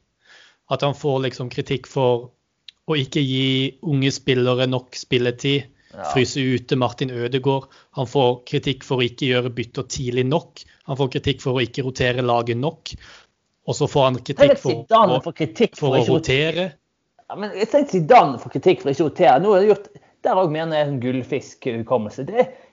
At 0.72 0.86
han 0.86 0.96
får 0.96 1.26
liksom 1.28 1.52
kritikk 1.52 1.90
for 1.92 2.30
å 2.88 2.98
ikke 3.00 3.24
gi 3.24 3.48
unge 3.88 4.12
spillere 4.12 4.68
nok 4.72 4.96
spilletid. 4.96 5.70
Ja. 5.94 6.08
Fryse 6.10 6.42
ute 6.42 6.76
Martin 6.80 7.12
Ødegaard. 7.14 7.68
Han 8.00 8.08
får 8.10 8.40
kritikk 8.50 8.86
for 8.88 9.02
å 9.02 9.06
ikke 9.06 9.28
gjøre 9.30 9.52
bytter 9.54 9.86
tidlig 9.94 10.24
nok. 10.26 10.64
Han 10.90 10.98
får 11.00 11.12
kritikk 11.18 11.44
for 11.44 11.60
å 11.60 11.64
ikke 11.64 11.86
rotere 11.86 12.26
laget 12.26 12.58
nok. 12.58 12.96
Og 13.68 13.78
så 13.78 13.88
får 13.88 14.08
han 14.08 14.18
kritikk 14.20 14.58
for, 14.60 14.86
for, 14.90 15.36
kritikk 15.36 15.78
for, 15.78 15.94
for 15.94 16.00
å 16.00 16.18
rotere. 16.18 16.72
Ja, 17.30 17.38
men 17.40 17.54
jeg 17.56 17.70
tenkte 17.72 17.98
Zidane 17.98 18.40
får 18.42 18.56
kritikk 18.58 18.82
for 18.84 18.92
ikke 18.92 19.06
å 19.06 19.12
rotere. 19.12 19.38
Nå 19.44 19.54
har 19.54 19.62
han 19.62 19.70
gjort, 19.72 19.88
Der 20.24 20.40
òg 20.40 20.52
mener 20.54 20.80
jeg 20.80 20.90
en 20.90 21.00
gullfiskhukommelse. 21.04 22.26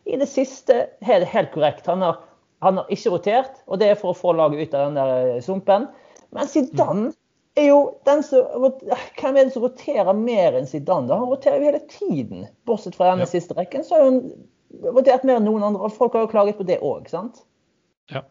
I 0.06 0.18
det 0.20 0.28
siste 0.30 0.76
er 1.02 1.22
det 1.22 1.30
helt 1.32 1.50
korrekt. 1.54 1.88
Han 1.90 2.04
har, 2.04 2.20
han 2.62 2.78
har 2.78 2.92
ikke 2.92 3.14
rotert, 3.16 3.56
og 3.66 3.80
det 3.80 3.90
er 3.90 3.98
for 3.98 4.12
å 4.12 4.18
få 4.18 4.34
laget 4.38 4.68
ut 4.68 4.76
av 4.76 4.86
den 4.88 5.00
der 5.00 5.34
eh, 5.36 5.42
sumpen. 5.44 5.88
Men 6.36 6.50
Zidane 6.50 7.10
er 7.58 7.72
jo 7.72 7.80
den 8.06 8.22
som 8.22 8.68
Hvem 9.18 9.36
er 9.36 9.48
det 9.48 9.54
som 9.56 9.66
roterer 9.66 10.12
mer 10.14 10.58
enn 10.60 10.70
Zidane? 10.70 11.10
Han 11.10 11.32
roterer 11.32 11.58
jo 11.58 11.72
hele 11.72 11.82
tiden. 11.90 12.46
Bortsett 12.68 12.98
fra 12.98 13.10
denne 13.10 13.26
ja. 13.26 13.32
siste 13.32 13.58
rekken, 13.58 13.82
så 13.86 13.98
har 13.98 14.06
han 14.06 14.22
rotert 14.94 15.26
mer 15.26 15.40
enn 15.40 15.48
noen 15.50 15.66
andre. 15.66 15.88
og 15.88 15.96
Folk 15.96 16.14
har 16.14 16.26
jo 16.26 16.32
klaget 16.32 16.60
på 16.60 16.68
det 16.68 16.78
òg, 16.86 17.10
sant? 17.10 17.42
Ja. 18.12 18.22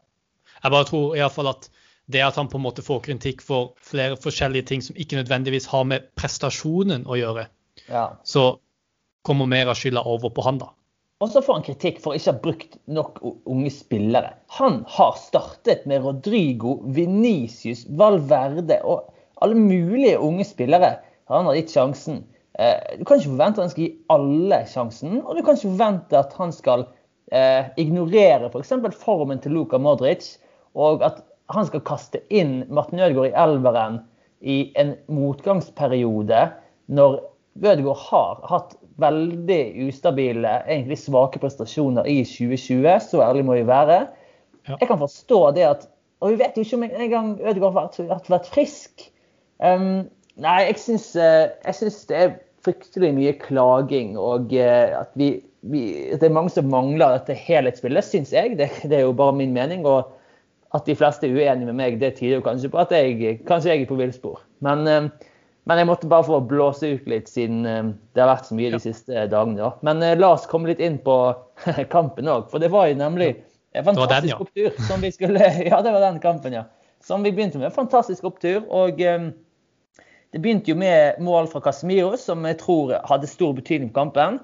Jeg 0.64 0.74
bare 0.76 0.88
tror 0.88 1.20
i 1.20 1.28
fall 1.34 1.52
at 1.52 1.70
det 2.10 2.24
at 2.26 2.40
han 2.40 2.50
på 2.50 2.58
en 2.58 2.66
måte 2.66 2.82
får 2.82 3.04
kritikk 3.06 3.44
for 3.46 3.76
flere 3.86 4.18
forskjellige 4.18 4.66
ting 4.72 4.82
som 4.82 4.98
ikke 4.98 5.20
nødvendigvis 5.20 5.68
har 5.70 5.86
med 5.86 6.08
prestasjonen 6.18 7.06
å 7.06 7.20
gjøre, 7.20 7.46
ja. 7.86 8.08
så 8.26 8.56
kommer 9.28 9.50
mer 9.50 9.72
av 9.72 9.80
skylda 9.80 10.04
over 10.08 10.32
på 10.34 10.46
han, 10.46 10.60
da. 10.62 10.72
Og 11.20 11.32
så 11.34 11.42
får 11.44 11.58
han 11.58 11.66
kritikk 11.66 11.98
for 12.00 12.16
ikke 12.16 12.32
å 12.32 12.34
ha 12.34 12.42
brukt 12.46 12.76
nok 12.88 13.18
unge 13.28 13.72
spillere. 13.76 14.32
Han 14.56 14.82
har 14.88 15.18
startet 15.20 15.84
med 15.90 16.06
Rodrigo, 16.06 16.78
Venicius, 16.96 17.84
Valverde 18.00 18.78
og 18.88 19.10
alle 19.44 19.60
mulige 19.60 20.20
unge 20.24 20.46
spillere. 20.48 20.94
Han 21.28 21.50
har 21.50 21.58
gitt 21.60 21.74
sjansen. 21.76 22.22
Eh, 22.56 23.00
du 23.00 23.04
kan 23.04 23.20
ikke 23.20 23.34
forvente 23.34 23.60
at 23.60 23.66
han 23.66 23.74
skal 23.74 23.84
gi 23.84 23.92
alle 24.16 24.62
sjansen, 24.72 25.20
og 25.26 25.36
du 25.36 25.44
kan 25.44 25.60
ikke 25.60 25.68
forvente 25.68 26.22
at 26.24 26.40
han 26.40 26.56
skal 26.56 26.88
eh, 27.36 27.68
ignorere 27.84 28.48
f.eks. 28.48 28.72
For 28.88 29.02
formen 29.04 29.44
til 29.44 29.58
Luka 29.60 29.80
Modric, 29.82 30.38
og 30.80 31.04
at 31.04 31.20
han 31.52 31.68
skal 31.68 31.84
kaste 31.84 32.24
inn 32.32 32.62
Martin 32.72 33.02
Ødegaard 33.04 33.32
i 33.32 33.38
elveren 33.44 34.00
i 34.40 34.58
en 34.80 34.96
motgangsperiode 35.12 36.46
når 36.96 37.20
Ødegaard 37.60 38.06
har 38.08 38.44
hatt 38.48 38.76
veldig 39.02 39.62
ustabile, 39.88 40.60
egentlig 40.68 41.00
svake 41.02 41.42
prestasjoner 41.42 42.08
i 42.10 42.22
2020. 42.28 42.90
Så 43.06 43.24
ærlig 43.26 43.46
må 43.48 43.58
vi 43.60 43.68
være. 43.68 44.04
Ja. 44.68 44.76
Jeg 44.76 44.90
kan 44.92 45.02
forstå 45.02 45.42
det 45.58 45.66
at 45.70 45.90
Og 46.20 46.34
vi 46.34 46.40
vet 46.42 46.58
jo 46.58 46.66
ikke 46.66 46.76
om 46.76 46.84
en 46.84 47.12
gang 47.12 47.28
Ødegaard 47.40 47.78
har 47.78 47.86
vært, 47.96 48.26
vært 48.28 48.48
frisk. 48.52 49.06
Um, 49.64 50.10
nei, 50.36 50.56
jeg 50.68 50.76
syns, 50.82 51.06
uh, 51.16 51.48
jeg 51.64 51.78
syns, 51.78 52.02
det 52.10 52.18
er 52.18 52.34
fryktelig 52.68 53.14
mye 53.16 53.32
klaging, 53.40 54.18
og 54.20 54.52
uh, 54.52 54.98
at 55.00 55.16
vi, 55.16 55.30
vi, 55.72 55.84
det 56.12 56.28
er 56.28 56.36
mange 56.36 56.52
som 56.52 56.68
mangler 56.68 57.16
dette 57.16 57.38
helhetsbildet, 57.40 58.04
syns 58.04 58.34
jeg. 58.36 58.58
Det, 58.60 58.68
det, 58.84 58.98
er 58.98 59.06
jo 59.08 59.16
bare 59.16 59.38
min 59.40 59.56
mening. 59.56 59.88
og 59.88 60.12
at 60.76 60.86
de 60.86 60.96
fleste 60.96 61.28
er 61.28 61.34
uenige 61.34 61.66
med 61.72 61.78
meg, 61.80 61.98
det 62.02 62.16
tyder 62.20 62.38
jo 62.38 62.46
kanskje 62.46 62.70
på 62.70 62.82
at 62.84 62.92
jeg, 62.94 63.40
kanskje 63.48 63.72
jeg 63.72 63.84
er 63.84 63.90
på 63.90 63.98
villspor. 63.98 64.42
Men, 64.66 64.88
eh, 64.88 65.08
men, 65.70 65.82
jeg 65.82 65.90
måtte 65.90 66.10
bare 66.12 66.26
få 66.28 66.40
blåse 66.50 66.90
ut 66.96 67.08
litt, 67.10 67.30
siden 67.32 67.62
eh, 67.70 67.92
det 68.16 68.24
har 68.24 68.32
vært 68.34 68.50
så 68.50 68.58
mye 68.58 68.74
de 68.74 68.82
siste 68.84 69.28
dagene. 69.32 69.60
Da. 69.62 69.72
Men 69.86 70.04
eh, 70.06 70.18
la 70.20 70.34
oss 70.36 70.48
komme 70.50 70.72
litt 70.72 70.82
inn 70.84 70.98
på 71.06 71.18
kampen 71.96 72.32
òg, 72.32 72.50
for 72.52 72.64
det 72.64 72.72
var 72.74 72.90
jo 72.92 73.00
nemlig 73.00 73.32
en 73.78 73.86
fantastisk 73.86 74.26
den, 74.26 74.34
ja. 74.34 74.40
opptur. 74.44 74.88
som 74.90 75.06
vi 75.06 75.14
skulle, 75.14 75.52
Ja, 75.70 75.84
det 75.86 75.94
var 75.96 76.04
den 76.06 76.20
kampen, 76.24 76.58
ja. 76.58 76.66
Som 77.06 77.24
vi 77.24 77.32
begynte 77.32 77.62
med. 77.62 77.72
Fantastisk 77.72 78.26
opptur. 78.28 78.66
og 78.68 79.00
det 80.32 80.40
begynte 80.44 80.70
jo 80.70 80.78
med 80.78 81.18
mål 81.24 81.48
fra 81.50 81.62
Casemiro, 81.64 82.18
som 82.18 82.44
jeg 82.46 82.60
tror 82.60 82.94
hadde 83.10 83.30
stor 83.30 83.56
betydning 83.58 83.90
på 83.90 84.02
kampen. 84.02 84.38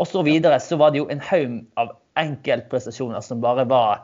Og 0.00 0.08
så 0.08 0.24
videre 0.24 0.58
så 0.60 0.76
var 0.80 0.92
det 0.92 1.00
jo 1.00 1.08
en 1.12 1.22
haug 1.24 1.60
av 1.80 1.94
enkeltprestasjoner 2.20 3.24
som 3.24 3.40
bare 3.40 3.64
var 3.68 4.02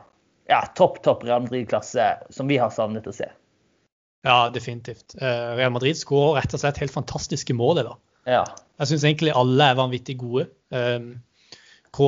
ja, 0.49 0.63
topp, 0.77 1.01
topp 1.05 1.25
Real 1.27 1.43
Madrid-klasse 1.45 2.07
som 2.33 2.49
vi 2.49 2.57
har 2.61 2.73
savnet 2.73 3.09
å 3.09 3.13
se. 3.13 3.29
Ja, 4.25 4.49
definitivt. 4.49 5.15
Eh, 5.21 5.55
Real 5.57 5.71
Madrid 5.71 5.97
skårer 5.97 6.41
rett 6.41 6.55
og 6.55 6.61
slett 6.61 6.81
helt 6.81 6.93
fantastiske 6.93 7.53
mål. 7.55 7.83
da. 7.85 7.95
Ja. 8.27 8.43
Jeg 8.81 8.91
syns 8.91 9.05
egentlig 9.07 9.35
alle 9.35 9.71
er 9.71 9.79
vanvittig 9.79 10.17
gode. 10.19 10.47
Um, 10.69 11.15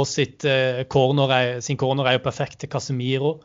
sitt, 0.06 0.46
uh, 0.46 0.84
corner 0.92 1.32
er, 1.34 1.62
sin 1.66 1.78
corner 1.78 2.06
er 2.06 2.18
jo 2.18 2.26
perfekt 2.26 2.60
til 2.62 2.70
Casemiro. 2.70 3.40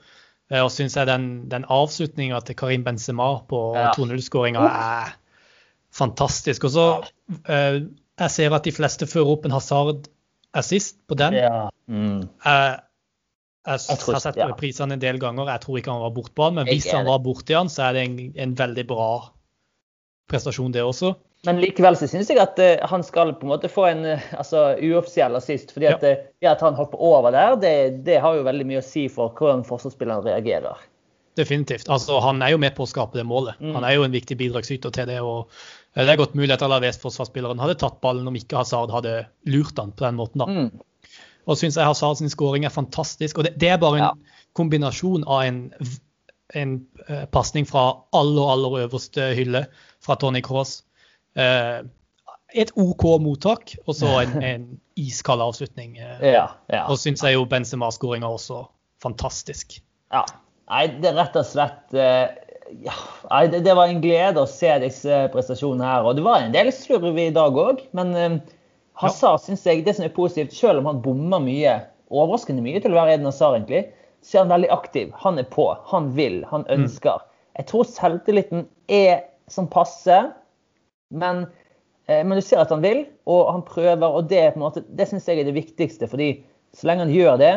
Uh, 0.52 0.64
og 0.64 0.72
syns 0.74 0.96
jeg 0.96 1.08
den, 1.08 1.48
den 1.52 1.64
avslutninga 1.72 2.40
til 2.44 2.56
Karim 2.58 2.84
Benzema 2.84 3.30
på 3.48 3.60
ja. 3.76 3.92
2-0-skåringa 3.96 4.64
er 4.68 5.14
fantastisk. 5.94 6.64
Og 6.64 6.74
så 6.74 6.88
Jeg 8.14 8.30
ser 8.30 8.54
at 8.54 8.66
de 8.66 8.72
fleste 8.74 9.06
fører 9.10 9.32
opp 9.32 9.46
en 9.46 9.54
Hazard 9.54 10.10
assist 10.54 10.98
på 11.08 11.16
den. 11.18 11.34
Ja. 11.38 11.68
Mm. 11.90 12.28
Jeg, 12.44 12.80
jeg 13.64 13.96
har 13.96 14.20
sett 14.20 14.36
ja. 14.36 14.50
prisene 14.58 14.98
en 14.98 15.02
del 15.02 15.18
ganger. 15.20 15.48
Jeg 15.48 15.62
tror 15.62 15.78
ikke 15.80 15.92
han 15.94 16.02
var 16.04 16.12
bortpå 16.16 16.48
han, 16.48 16.58
men 16.58 16.68
hvis 16.68 16.90
han 16.92 17.06
var 17.08 17.22
borti 17.24 17.56
han, 17.56 17.70
så 17.72 17.86
er 17.88 17.96
det 17.96 18.02
en, 18.04 18.18
en, 18.44 18.56
veldig 18.58 18.84
bra 18.90 19.08
prestasjon, 20.30 20.74
det 20.74 20.84
også. 20.84 21.14
Men 21.44 21.60
likevel 21.60 21.96
så 22.00 22.08
syns 22.08 22.30
jeg 22.32 22.40
at 22.40 22.60
uh, 22.60 22.84
han 22.88 23.04
skal 23.04 23.34
på 23.36 23.44
en 23.44 23.52
måte 23.52 23.68
få 23.72 23.86
en 23.88 24.04
uh, 24.04 24.28
altså, 24.36 24.66
uoffisiell 24.80 25.36
assist. 25.36 25.72
fordi 25.76 25.88
at, 25.90 26.04
ja. 26.04 26.20
uh, 26.20 26.50
at 26.52 26.64
han 26.64 26.76
hopper 26.76 27.00
over 27.00 27.32
der, 27.32 27.56
det, 27.60 27.74
det, 28.06 28.20
har 28.24 28.36
jo 28.36 28.46
veldig 28.46 28.68
mye 28.68 28.80
å 28.80 28.84
si 28.84 29.06
for 29.12 29.32
hvordan 29.36 29.64
forsvarsspilleren 29.68 30.24
reagerer. 30.28 30.84
Definitivt. 31.36 31.88
Altså, 31.92 32.20
han 32.22 32.44
er 32.44 32.54
jo 32.54 32.60
med 32.62 32.76
på 32.76 32.84
å 32.84 32.88
skape 32.88 33.18
det 33.18 33.26
målet. 33.28 33.56
Mm. 33.60 33.74
Han 33.76 33.84
er 33.88 33.96
jo 33.96 34.04
en 34.06 34.14
viktig 34.14 34.36
bidragsyter 34.40 34.92
til 34.94 35.08
det. 35.08 35.20
og 35.24 35.48
Det 35.96 36.04
er 36.04 36.20
godt 36.20 36.36
mulig 36.38 36.52
at 36.54 36.62
Alaves-forsvarsspilleren 36.64 37.60
hadde 37.60 37.80
tatt 37.80 38.00
ballen 38.04 38.28
om 38.30 38.36
ikke 38.38 38.60
Hazard 38.60 38.92
hadde 38.94 39.22
lurt 39.50 39.80
han 39.80 39.92
på 39.96 40.06
den 40.06 40.20
måten. 40.20 40.44
da. 40.44 40.52
Mm. 40.52 40.84
Og 41.44 41.58
syns 41.60 41.76
jeg 41.76 41.86
Hazard 41.86 42.20
sin 42.20 42.32
skåring 42.32 42.64
er 42.64 42.72
fantastisk. 42.72 43.38
Og 43.38 43.48
det, 43.48 43.54
det 43.60 43.72
er 43.74 43.80
bare 43.82 44.00
en 44.00 44.06
ja. 44.06 44.38
kombinasjon 44.56 45.26
av 45.28 45.44
en, 45.48 45.60
en 46.56 46.78
uh, 47.08 47.24
pasning 47.34 47.68
fra 47.68 47.90
aller, 48.16 48.52
aller 48.54 48.78
øverste 48.86 49.32
hylle 49.36 49.66
fra 50.04 50.16
Tony 50.20 50.42
Cross. 50.44 50.78
Uh, 51.36 51.84
et 52.54 52.70
OK 52.78 53.04
mottak, 53.20 53.74
og 53.86 53.98
så 53.98 54.12
en, 54.22 54.38
en 54.52 54.64
iskald 55.00 55.42
avslutning. 55.44 55.98
Uh, 55.98 56.24
ja, 56.24 56.46
ja. 56.72 56.86
Og 56.88 57.00
syns 57.02 57.24
jeg 57.26 57.36
jo 57.36 57.44
Benzema-skåringa 57.50 58.30
også 58.30 58.64
fantastisk. 59.04 59.80
Ja. 60.14 60.24
Nei, 60.70 60.86
det 61.02 61.10
er 61.10 61.18
rett 61.18 61.34
og 61.36 61.44
slett 61.44 61.92
ja, 61.92 62.94
det, 63.50 63.60
det, 63.66 63.74
var 63.76 63.90
en 63.90 64.00
glede 64.00 64.40
å 64.40 64.48
se 64.48 64.70
disse 64.80 65.18
prestasjonene 65.34 65.84
her. 65.84 66.06
Og 66.08 66.16
det 66.16 66.24
var 66.24 66.40
en 66.40 66.54
del 66.54 66.70
slurv 66.72 67.18
i 67.20 67.28
dag 67.34 67.58
òg, 67.60 67.82
men 67.96 68.14
Hazard 69.00 69.42
syns 69.42 69.64
jeg 69.66 69.82
det 69.86 69.96
som 69.96 70.06
er 70.06 70.14
positivt, 70.14 70.54
selv 70.54 70.82
om 70.82 70.88
han 70.90 71.02
bommer 71.02 71.42
mye, 71.42 71.74
overraskende 72.14 72.62
mye 72.62 72.80
til 72.82 72.94
å 72.94 73.00
være 73.00 73.16
Eden 73.16 73.28
Hazard, 73.28 73.58
egentlig, 73.58 73.84
så 74.24 74.38
er 74.38 74.44
han 74.44 74.54
veldig 74.54 74.70
aktiv. 74.72 75.12
Han 75.24 75.40
er 75.40 75.48
på, 75.50 75.66
han 75.90 76.12
vil, 76.16 76.40
han 76.50 76.64
mm. 76.68 76.72
ønsker. 76.78 77.24
Jeg 77.58 77.68
tror 77.70 77.86
selvtilliten 77.90 78.64
er 78.92 79.24
som 79.50 79.66
passe, 79.70 80.16
men, 81.14 81.44
eh, 82.06 82.22
men, 82.24 82.38
du 82.38 82.44
ser 82.44 82.62
at 82.62 82.72
han 82.72 82.84
vil, 82.84 83.04
og 83.30 83.50
han 83.52 83.64
prøver. 83.66 84.06
Og 84.06 84.30
det, 84.30 84.46
det 84.88 85.08
syns 85.10 85.28
jeg 85.28 85.42
er 85.42 85.50
det 85.50 85.56
viktigste, 85.58 86.08
fordi 86.10 86.36
så 86.74 86.88
lenge 86.88 87.06
han 87.06 87.14
gjør 87.14 87.40
det, 87.42 87.54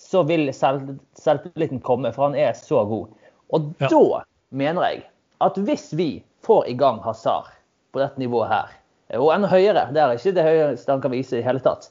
så 0.00 0.24
vil 0.26 0.48
selv, 0.56 0.96
selvtilliten 1.20 1.82
komme, 1.84 2.10
for 2.12 2.28
han 2.28 2.38
er 2.38 2.56
så 2.58 2.82
god. 2.88 3.12
Og 3.54 3.68
ja. 3.78 3.90
da 3.92 4.24
mener 4.54 4.88
jeg 4.88 5.04
at 5.44 5.60
hvis 5.66 5.92
vi 5.98 6.08
får 6.44 6.66
i 6.72 6.74
gang 6.78 6.98
Hazard 7.04 7.52
på 7.94 8.02
dette 8.02 8.20
nivået 8.20 8.50
her, 8.50 8.72
og 9.12 9.30
enda 9.34 9.50
høyere. 9.50 9.88
Det 9.92 10.00
er 10.00 10.16
ikke 10.16 10.34
det 10.36 10.46
høyeste 10.46 10.92
han 10.92 11.02
kan 11.04 11.12
vise 11.12 11.38
i 11.38 11.44
hele 11.44 11.62
tatt. 11.64 11.90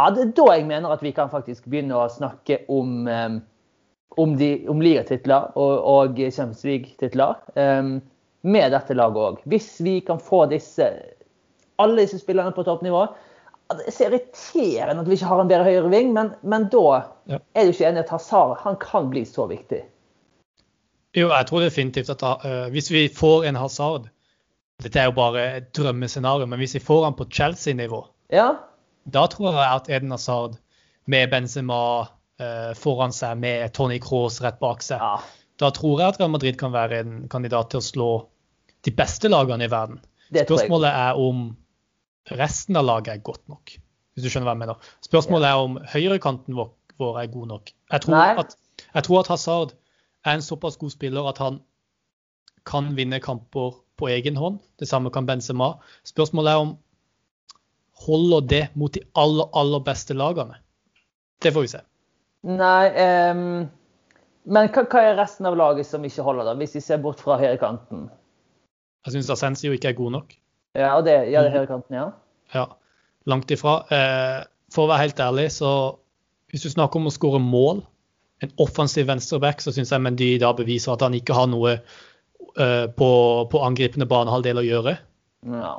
Ja, 0.00 0.08
det 0.14 0.22
er 0.22 0.34
da 0.38 0.46
jeg 0.54 0.66
mener 0.68 0.94
at 0.94 1.02
vi 1.04 1.12
kan 1.12 1.30
faktisk 1.32 1.66
begynne 1.68 1.98
å 1.98 2.08
snakke 2.08 2.62
om, 2.72 3.04
um, 3.04 3.40
om, 4.22 4.36
de, 4.40 4.52
om 4.72 4.80
ligatitler 4.80 5.50
og, 5.60 5.74
og 5.84 6.20
Champions 6.32 6.64
um, 7.56 7.90
med 8.40 8.72
dette 8.72 8.96
laget 8.96 9.26
òg. 9.26 9.42
Hvis 9.52 9.74
vi 9.84 9.98
kan 10.06 10.22
få 10.22 10.46
disse, 10.48 10.86
alle 11.82 12.00
disse 12.00 12.20
spillerne 12.22 12.54
på 12.56 12.64
toppnivå 12.64 13.04
Det 13.70 13.84
er 13.86 13.94
så 13.94 14.06
irriterende 14.08 15.04
at 15.04 15.08
vi 15.08 15.14
ikke 15.14 15.28
har 15.30 15.40
en 15.42 15.50
bedre 15.50 15.68
høyre 15.68 15.90
ving, 15.92 16.08
men, 16.16 16.32
men 16.42 16.64
da 16.72 16.86
ja. 17.30 17.38
er 17.54 17.68
du 17.68 17.74
ikke 17.74 17.86
enig 17.86 18.02
at 18.02 18.10
Hazard 18.10 18.56
han 18.64 18.80
kan 18.82 19.12
bli 19.12 19.22
så 19.28 19.44
viktig. 19.46 19.84
Jo, 21.14 21.28
jeg 21.28 21.46
tror 21.46 21.62
definitivt 21.62 22.10
at 22.10 22.24
uh, 22.24 22.66
hvis 22.72 22.90
vi 22.90 23.04
får 23.14 23.46
en 23.46 23.60
Hazard 23.60 24.08
dette 24.84 25.00
er 25.00 25.10
jo 25.10 25.16
bare 25.16 25.44
et 25.58 25.70
drømmescenario, 25.76 26.48
men 26.48 26.60
hvis 26.60 26.76
vi 26.78 26.84
får 26.84 27.04
han 27.08 27.16
på 27.18 27.28
Chelsea-nivå, 27.32 28.00
ja. 28.32 28.48
da 29.04 29.26
tror 29.32 29.52
jeg 29.52 29.66
at 29.66 29.90
Eden 29.92 30.14
Hazard 30.14 30.56
med 31.10 31.30
Benzema 31.32 31.80
eh, 32.40 32.72
foran 32.78 33.14
seg, 33.14 33.38
med 33.42 33.72
Tony 33.76 33.98
Cross 34.02 34.40
rett 34.44 34.60
bak 34.62 34.84
seg, 34.86 35.02
ja. 35.02 35.18
da 35.60 35.72
tror 35.76 36.00
jeg 36.00 36.14
at 36.14 36.20
Real 36.20 36.32
Madrid 36.32 36.58
kan 36.60 36.74
være 36.74 37.02
en 37.04 37.16
kandidat 37.32 37.72
til 37.72 37.82
å 37.82 37.88
slå 37.88 38.10
de 38.86 38.94
beste 38.96 39.28
lagene 39.28 39.66
i 39.66 39.72
verden. 39.72 40.00
Spørsmålet 40.30 40.90
er 40.90 41.18
om 41.20 41.50
resten 42.38 42.78
av 42.78 42.86
laget 42.86 43.14
er 43.16 43.24
godt 43.26 43.42
nok. 43.50 43.74
Hvis 44.14 44.24
du 44.24 44.30
skjønner 44.30 44.50
hva 44.50 44.54
jeg 44.54 44.62
mener. 44.62 44.92
Spørsmålet 45.04 45.48
ja. 45.48 45.56
er 45.56 45.66
om 45.66 45.76
høyrekanten 45.92 46.56
vår, 46.56 46.70
vår, 47.00 47.18
er 47.22 47.32
god 47.32 47.50
nok. 47.54 47.72
Jeg 47.92 48.04
tror, 48.06 48.40
at, 48.44 48.56
jeg 48.94 49.06
tror 49.06 49.20
at 49.20 49.30
Hazard 49.32 49.74
er 50.26 50.36
en 50.36 50.44
såpass 50.44 50.78
god 50.80 50.94
spiller 50.94 51.28
at 51.30 51.40
han 51.42 51.60
kan 52.68 52.92
vinne 52.96 53.20
kamper 53.24 53.78
på 54.00 54.08
egen 54.10 54.38
hånd. 54.40 54.58
Det 54.80 54.88
samme 54.88 55.12
kan 55.14 55.28
Benzema. 55.28 55.74
Spørsmålet 56.08 56.52
er 56.52 56.64
om 56.64 56.72
holder 58.00 58.46
det 58.48 58.62
mot 58.80 58.92
de 58.94 59.02
aller, 59.18 59.50
aller 59.56 59.84
beste 59.84 60.16
lagene. 60.16 60.56
Det 61.42 61.52
får 61.52 61.66
vi 61.66 61.72
se. 61.74 61.82
Nei, 62.48 62.88
um, 62.96 63.68
Men 64.48 64.70
hva, 64.72 64.84
hva, 64.88 65.02
er 65.04 65.18
resten 65.18 65.48
av 65.48 65.56
laget 65.60 65.88
som 65.88 66.04
ikke 66.04 66.24
holder, 66.24 66.48
da, 66.48 66.56
hvis 66.56 66.78
vi 66.78 66.84
ser 66.84 67.02
bort 67.04 67.20
fra 67.20 67.36
høyrekanten? 67.40 68.08
Jeg 69.04 69.16
syns 69.16 69.30
Ascencio 69.32 69.74
ikke 69.76 69.92
er 69.92 69.98
god 69.98 70.14
nok. 70.16 70.32
Ja, 70.76 70.94
og 70.96 71.04
det, 71.04 71.16
ja, 71.28 71.42
det 71.44 71.50
er 71.50 71.58
høyrekanten, 71.58 71.96
ja? 71.96 72.06
Ja, 72.54 72.66
langt 73.28 73.52
ifra. 73.52 73.82
Uh, 73.92 74.48
for 74.72 74.86
å 74.86 74.92
være 74.92 75.08
helt 75.08 75.20
ærlig, 75.20 75.50
så 75.52 75.70
hvis 76.50 76.64
du 76.64 76.72
snakker 76.72 77.00
om 77.00 77.10
å 77.10 77.14
skåre 77.14 77.40
mål, 77.42 77.84
en 78.40 78.52
offensiv 78.62 79.10
venstreback, 79.10 79.60
så 79.60 79.72
syns 79.74 79.92
jeg 79.92 80.02
Mendy 80.02 80.30
da 80.40 80.54
beviser 80.56 80.94
at 80.94 81.04
han 81.04 81.16
ikke 81.16 81.36
har 81.36 81.50
noe 81.52 81.76
uh, 82.58 82.86
på, 82.96 83.10
på, 83.52 83.62
angripende 83.66 84.08
banehalvdel 84.10 84.62
å 84.62 84.66
gjøre. 84.66 84.96
Ja. 85.50 85.74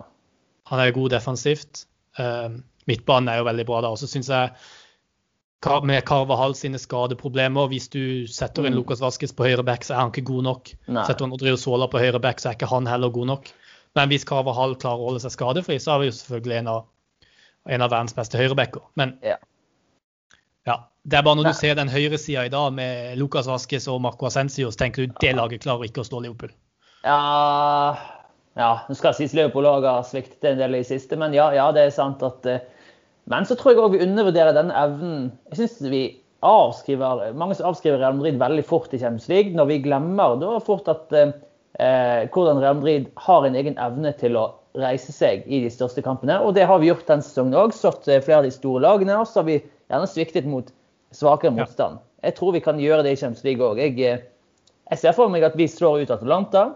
Han 0.72 0.84
er 0.84 0.94
god 0.96 1.16
defensivt. 1.16 1.86
Uh, 2.20 2.62
midtbanen 2.90 3.32
er 3.32 3.42
jo 3.42 3.50
veldig 3.50 3.66
bra 3.68 3.82
da. 3.86 3.92
Og 3.94 4.00
så 4.02 4.10
syns 4.10 4.32
jeg 4.32 4.54
med 5.86 6.02
Carvahall 6.10 6.56
sine 6.58 6.80
skadeproblemer 6.82 7.68
Hvis 7.70 7.86
du 7.94 8.26
setter 8.26 8.66
inn 8.66 8.74
mm. 8.74 8.82
Vaskes 8.82 9.04
Vasques 9.04 9.36
på 9.38 9.46
høyre 9.46 9.66
back, 9.68 9.86
så 9.86 9.94
er 9.94 10.00
han 10.04 10.14
ikke 10.14 10.30
god 10.32 10.48
nok. 10.48 10.72
Nei. 10.88 11.04
Setter 11.06 11.28
du 11.28 11.36
Odrio 11.38 11.60
Sola 11.60 11.90
på 11.92 12.02
høyre 12.02 12.22
back, 12.24 12.42
så 12.42 12.50
er 12.50 12.58
ikke 12.58 12.72
han 12.72 12.90
heller 12.90 13.14
god 13.14 13.30
nok. 13.36 13.52
Men 13.98 14.10
hvis 14.10 14.26
Carvahall 14.28 14.78
klarer 14.80 15.04
å 15.04 15.12
holde 15.12 15.22
seg 15.22 15.36
skadefri, 15.36 15.78
så 15.84 15.96
er 15.96 16.02
vi 16.02 16.10
jo 16.10 16.18
selvfølgelig 16.18 16.58
en 16.62 16.72
av, 16.72 16.84
en 17.70 17.86
av 17.86 17.92
verdens 17.92 18.16
beste 18.18 18.40
høyrebacker. 18.40 18.86
Men 18.98 19.18
ja. 19.26 19.38
Ja. 20.70 20.78
Det 21.02 21.18
er 21.18 21.24
bare 21.26 21.40
når 21.40 21.48
du 21.50 21.58
ser 21.58 21.78
den 21.80 21.90
høyresida 21.90 22.44
i 22.46 22.52
dag 22.54 22.74
med 22.78 23.16
Lucas 23.18 23.48
Vasques 23.50 23.88
og 23.90 24.04
Marco 24.06 24.28
Ascencio, 24.28 24.70
så 24.70 24.84
tenker 24.84 25.08
du 25.08 25.16
det 25.24 25.32
laget 25.34 25.64
klarer 25.64 25.88
ikke 25.88 26.04
å 26.04 26.06
slå 26.06 26.20
Liverpool. 26.22 26.52
Ja, 27.02 27.96
ja 28.60 28.74
nå 28.86 28.98
skal 29.00 29.16
sies 29.18 29.34
Liverpool 29.34 29.66
òg 29.66 29.88
har 29.90 30.06
sviktet 30.06 30.46
en 30.52 30.62
del 30.62 30.78
i 30.78 30.84
siste, 30.86 31.18
men 31.18 31.34
ja, 31.34 31.48
ja 31.58 31.72
det 31.74 31.88
er 31.88 31.96
sant 31.96 32.22
at 32.28 32.46
uh, 32.46 32.62
men 33.30 33.46
så 33.46 33.58
tror 33.58 33.74
jeg 33.74 33.82
òg 33.82 33.96
vi 33.96 34.04
undervurderer 34.06 34.56
denne 34.56 34.76
evnen. 34.78 35.30
Jeg 35.52 35.62
synes 35.62 35.92
vi 35.94 36.02
avskriver, 36.46 37.30
Mange 37.38 37.56
som 37.58 37.70
avskriver 37.70 38.02
Real 38.02 38.18
Madrid 38.18 38.40
veldig 38.42 38.64
fort 38.66 38.94
i 38.94 39.00
Champions 39.00 39.30
League, 39.30 39.54
når 39.56 39.70
vi 39.70 39.84
glemmer 39.86 40.40
da 40.42 40.56
fort 40.64 40.90
at 40.92 41.14
eh, 41.14 42.26
hvordan 42.34 42.62
Real 42.64 42.80
Madrid 42.80 43.12
har 43.22 43.46
en 43.46 43.58
egen 43.58 43.78
evne 43.82 44.14
til 44.18 44.40
å 44.40 44.48
reise 44.82 45.14
seg 45.14 45.46
i 45.52 45.62
de 45.64 45.70
største 45.70 46.02
kampene. 46.04 46.40
Og 46.42 46.56
det 46.58 46.66
har 46.68 46.82
vi 46.82 46.90
gjort 46.90 47.06
denne 47.08 47.26
sesongen 47.26 47.58
òg. 47.60 47.76
Slått 47.78 48.10
eh, 48.10 48.24
flere 48.24 48.42
av 48.42 48.50
de 48.50 48.56
store 48.56 48.82
lagene. 48.88 49.20
Og 49.22 49.30
så 49.30 49.44
har 49.44 49.50
vi 49.52 49.62
gjerne 49.92 50.10
sviktet 50.10 50.48
mot 50.50 50.72
svakere 51.16 51.54
motstand. 51.56 52.00
Jeg 52.24 52.38
tror 52.38 52.56
vi 52.56 52.64
kan 52.64 52.80
gjøre 52.80 53.06
det 53.06 53.16
i 53.16 53.20
Champions 53.20 53.44
League 53.48 53.66
òg. 53.66 53.82
Jeg, 53.82 53.98
eh, 54.00 54.24
jeg, 54.92 55.02
ser 55.02 55.18
for 55.18 55.32
meg 55.34 55.46
at 55.48 55.58
vi 55.60 55.68
slår 55.70 56.06
ut 56.06 56.14
Atlanta. 56.14 56.70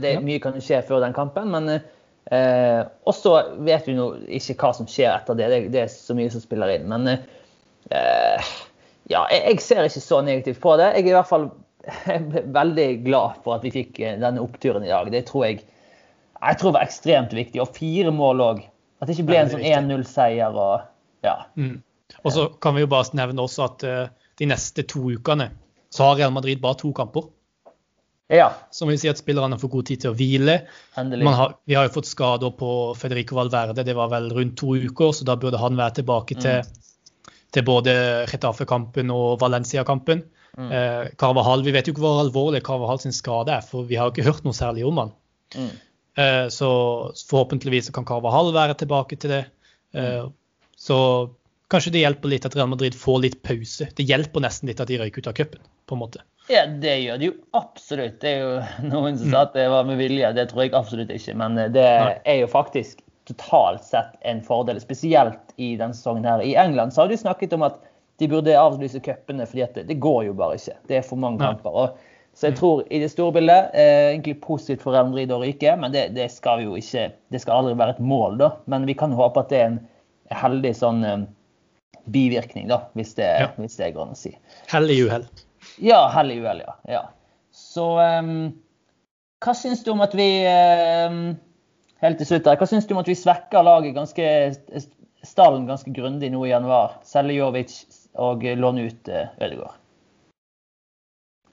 Det, 0.00 0.14
mye 0.24 0.40
kan 0.40 0.56
skje 0.64 0.80
før 0.88 1.02
den 1.04 1.16
kampen, 1.16 1.50
men 1.52 1.68
eh, 1.76 2.80
også 3.08 3.34
vet 3.66 3.88
vi 3.88 3.96
nå 3.98 4.08
ikke 4.40 4.56
hva 4.62 4.72
som 4.78 4.88
skjer 4.88 5.12
etter 5.12 5.36
det. 5.38 5.50
Det, 5.52 5.60
det 5.74 5.84
er 5.84 5.92
så 5.92 6.16
mye 6.16 6.32
som 6.32 6.42
spiller 6.42 6.72
inn. 6.78 6.88
Men 6.88 7.08
eh, 7.12 8.52
ja, 9.12 9.24
jeg, 9.28 9.42
jeg, 9.44 9.64
ser 9.64 9.88
ikke 9.88 10.04
så 10.04 10.22
negativt 10.24 10.62
på 10.64 10.76
det. 10.80 10.92
Jeg 10.96 11.08
er 11.08 11.12
i 11.12 11.18
hvert 11.18 11.30
fall 11.30 11.50
veldig 12.60 12.88
glad 13.04 13.42
for 13.44 13.58
at 13.58 13.66
vi 13.66 13.74
fikk 13.74 14.00
eh, 14.00 14.16
denne 14.20 14.44
oppturen 14.44 14.86
i 14.86 14.92
dag. 14.92 15.12
Det 15.12 15.26
tror 15.28 15.50
jeg 15.50 15.66
jeg 16.38 16.58
tror 16.60 16.74
var 16.76 16.86
ekstremt 16.86 17.34
viktig. 17.34 17.60
Og 17.62 17.74
fire 17.76 18.12
mål 18.14 18.44
òg. 18.44 18.64
At 18.98 19.08
det 19.08 19.16
ikke 19.16 19.28
ble 19.30 19.40
en 19.42 19.52
sånn 19.52 19.66
1-0-seier. 19.66 20.54
og 20.54 21.26
ja. 21.26 21.36
Mm. 21.58 21.80
Og 22.24 22.32
så 22.34 22.46
kan 22.62 22.76
vi 22.76 22.84
jo 22.84 22.90
bare 22.90 23.16
nevne 23.18 23.44
også 23.44 23.66
at 23.66 23.84
uh, 23.86 24.30
de 24.38 24.48
neste 24.48 24.84
to 24.88 25.04
ukene 25.12 25.50
så 25.92 26.04
har 26.04 26.18
Real 26.18 26.32
Madrid 26.34 26.60
bare 26.60 26.76
to 26.80 26.92
kamper. 26.92 27.28
Ja. 28.28 28.50
Som 28.70 28.90
vil 28.92 28.98
si 29.00 29.08
at 29.08 29.20
spillerne 29.20 29.56
får 29.60 29.70
god 29.72 29.86
tid 29.88 30.02
til 30.02 30.12
å 30.12 30.16
hvile. 30.16 30.58
Har, 30.94 31.54
vi 31.64 31.76
har 31.78 31.88
jo 31.88 31.94
fått 31.94 32.10
skader 32.10 32.52
på 32.58 32.72
Federico 33.00 33.38
Valverde, 33.38 33.84
det 33.86 33.96
var 33.96 34.10
vel 34.12 34.28
rundt 34.36 34.58
to 34.60 34.74
uker, 34.76 35.14
så 35.16 35.24
da 35.24 35.38
burde 35.40 35.60
han 35.60 35.78
være 35.78 36.00
tilbake 36.02 36.36
til, 36.36 36.60
mm. 36.60 37.32
til 37.56 37.64
både 37.64 37.94
Retafe-kampen 38.28 39.14
og 39.14 39.38
Valencia-kampen. 39.40 40.26
Mm. 40.58 40.70
Eh, 40.74 41.08
Carvahal, 41.16 41.64
Vi 41.64 41.72
vet 41.72 41.88
jo 41.88 41.94
ikke 41.94 42.04
hvor 42.04 42.20
alvorlig 42.20 42.60
Carvahal 42.66 43.00
sin 43.00 43.16
skade 43.16 43.54
er, 43.54 43.64
for 43.64 43.88
vi 43.88 43.96
har 43.96 44.08
jo 44.08 44.16
ikke 44.16 44.28
hørt 44.28 44.44
noe 44.44 44.56
særlig 44.56 44.84
om 44.88 45.00
han. 45.00 45.14
Mm. 45.56 45.72
Eh, 46.18 46.46
så 46.52 46.70
forhåpentligvis 47.30 47.92
kan 47.96 48.04
Carvahal 48.08 48.52
være 48.52 48.76
tilbake 48.76 49.16
til 49.16 49.38
det. 49.38 49.44
Eh, 49.96 50.26
mm. 50.26 50.34
så 50.76 50.98
kanskje 51.72 51.92
det 51.94 52.04
hjelper 52.04 52.32
litt 52.32 52.46
at 52.48 52.56
Real 52.56 52.70
Madrid 52.70 52.96
får 52.96 53.22
litt 53.24 53.38
pause. 53.46 53.88
Det 53.96 54.06
hjelper 54.08 54.44
nesten 54.44 54.70
litt 54.70 54.80
at 54.82 54.90
de 54.90 54.98
røyker 55.00 55.24
ut 55.24 55.30
av 55.30 55.36
cupen, 55.38 55.64
på 55.86 55.96
en 55.96 56.02
måte. 56.04 56.24
Ja, 56.48 56.64
det 56.66 56.94
gjør 57.02 57.18
det 57.20 57.28
jo 57.28 57.34
absolutt. 57.58 58.20
Det 58.22 58.30
er 58.30 58.40
jo 58.40 58.88
noen 58.92 59.18
som 59.20 59.34
sa 59.34 59.44
at 59.44 59.56
det 59.56 59.66
var 59.72 59.84
med 59.88 60.00
vilje. 60.00 60.32
Det 60.36 60.48
tror 60.52 60.64
jeg 60.64 60.74
absolutt 60.76 61.12
ikke. 61.12 61.36
Men 61.36 61.60
det 61.74 61.84
er 61.84 62.40
jo 62.40 62.48
faktisk 62.48 63.02
totalt 63.28 63.84
sett 63.84 64.14
en 64.24 64.40
fordel, 64.44 64.80
spesielt 64.80 65.52
i 65.60 65.74
denne 65.76 65.96
sesongen 65.96 66.24
her. 66.24 66.40
I 66.40 66.56
England 66.56 66.94
så 66.94 67.04
har 67.04 67.12
de 67.12 67.20
snakket 67.20 67.52
om 67.52 67.66
at 67.66 67.76
de 68.18 68.28
burde 68.30 68.54
avlyse 68.58 69.00
cupene, 69.04 69.46
fordi 69.46 69.66
det, 69.74 69.84
det, 69.90 69.98
går 70.02 70.24
jo 70.30 70.38
bare 70.38 70.56
ikke. 70.58 70.78
Det 70.88 70.96
er 70.98 71.04
for 71.06 71.20
mange 71.20 71.42
kamper. 71.42 71.76
Og, 71.76 72.14
så 72.38 72.48
jeg 72.48 72.58
tror 72.58 72.80
i 72.94 73.00
det 73.02 73.10
store 73.12 73.34
bildet 73.34 73.76
eh, 73.76 74.12
egentlig 74.14 74.38
positivt 74.42 74.82
for 74.84 74.94
Real 74.94 75.10
Madrid 75.10 75.34
å 75.34 75.40
ryke, 75.42 75.74
men 75.78 75.94
det, 75.94 76.08
det, 76.16 76.28
skal 76.32 76.62
jo 76.62 76.76
ikke 76.78 77.08
Det 77.34 77.40
skal 77.42 77.60
aldri 77.60 77.76
være 77.78 77.96
et 77.96 78.02
mål, 78.02 78.38
da. 78.40 78.52
Men 78.70 78.86
vi 78.88 78.96
kan 78.98 79.14
håpe 79.14 79.42
at 79.42 79.52
det 79.52 79.60
er 79.60 79.70
en 79.72 79.80
heldig 80.38 80.72
sånn 80.78 81.04
eh, 81.06 81.26
bivirkning, 82.08 82.68
da, 82.68 82.82
hvis 82.96 83.14
det, 83.18 83.28
ja. 83.42 83.50
hvis 83.56 83.76
det 83.80 83.92
går 83.94 84.08
an 84.08 84.16
å 84.16 84.18
si. 84.18 84.32
Hell 84.70 84.90
i 84.90 84.98
uhell. 85.04 85.26
Ja, 85.82 86.06
hell 86.14 86.32
i 86.32 86.38
uhell, 86.40 86.62
ja. 86.64 86.76
ja. 86.88 87.02
Så 87.54 87.90
um, 87.98 88.52
hva 89.44 89.54
syns 89.56 89.84
du 89.84 89.92
om 89.92 90.02
at 90.04 90.14
vi 90.18 90.28
um, 90.46 91.36
Helt 91.98 92.20
til 92.20 92.28
slutt 92.28 92.46
her, 92.46 92.58
hva 92.60 92.66
syns 92.70 92.86
du 92.86 92.92
om 92.94 93.00
at 93.00 93.08
vi 93.10 93.16
svekker 93.18 93.64
laget 93.66 93.96
ganske 93.96 94.26
stallen 95.26 95.64
ganske 95.66 95.90
grundig 95.90 96.30
nå 96.30 96.44
i 96.46 96.52
januar? 96.52 97.00
Selge 97.06 97.34
Jovic 97.40 97.74
og 98.22 98.46
låne 98.58 98.86
ut 98.86 99.10
uh, 99.10 99.24
Ødegaard? 99.42 99.80